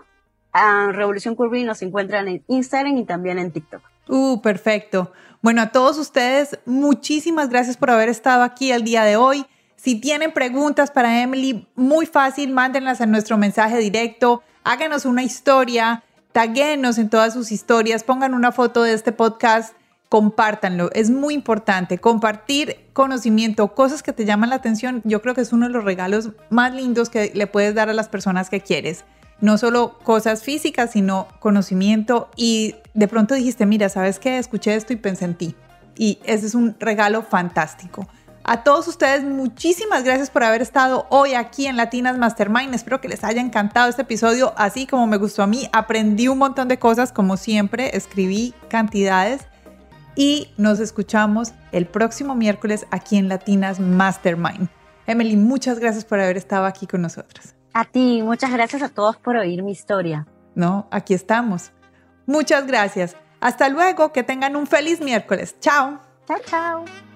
[0.53, 3.81] A Revolución Curvy nos encuentran en Instagram y también en TikTok.
[4.09, 5.13] Uh, perfecto.
[5.43, 9.45] Bueno, a todos ustedes, muchísimas gracias por haber estado aquí el día de hoy.
[9.75, 16.05] Si tienen preguntas para Emily, muy fácil, mándenlas a nuestro mensaje directo, háganos una historia,
[16.31, 19.75] taguenos en todas sus historias, pongan una foto de este podcast
[20.09, 20.91] compártanlo.
[20.93, 25.01] Es muy importante compartir conocimiento, cosas que te llaman la atención.
[25.05, 27.95] Yo creo que es uno de los regalos más lindos que le puedes dar a
[27.95, 29.05] las personas que quieres.
[29.43, 32.31] No solo cosas físicas, sino conocimiento.
[32.37, 34.39] Y de pronto dijiste, mira, ¿sabes qué?
[34.39, 35.55] Escuché esto y pensé en ti.
[35.95, 38.09] Y ese es un regalo fantástico.
[38.45, 42.75] A todos ustedes, muchísimas gracias por haber estado hoy aquí en Latinas Mastermind.
[42.75, 45.69] Espero que les haya encantado este episodio, así como me gustó a mí.
[45.73, 49.43] Aprendí un montón de cosas, como siempre, escribí cantidades
[50.17, 54.69] y nos escuchamos el próximo miércoles aquí en Latinas Mastermind.
[55.07, 57.55] Emily, muchas gracias por haber estado aquí con nosotros.
[57.75, 60.27] A ti, muchas gracias a todos por oír mi historia.
[60.55, 61.73] No, aquí estamos.
[62.27, 63.17] Muchas gracias.
[63.41, 65.57] Hasta luego, que tengan un feliz miércoles.
[65.61, 66.01] Chao.
[66.27, 67.12] Chao, chao.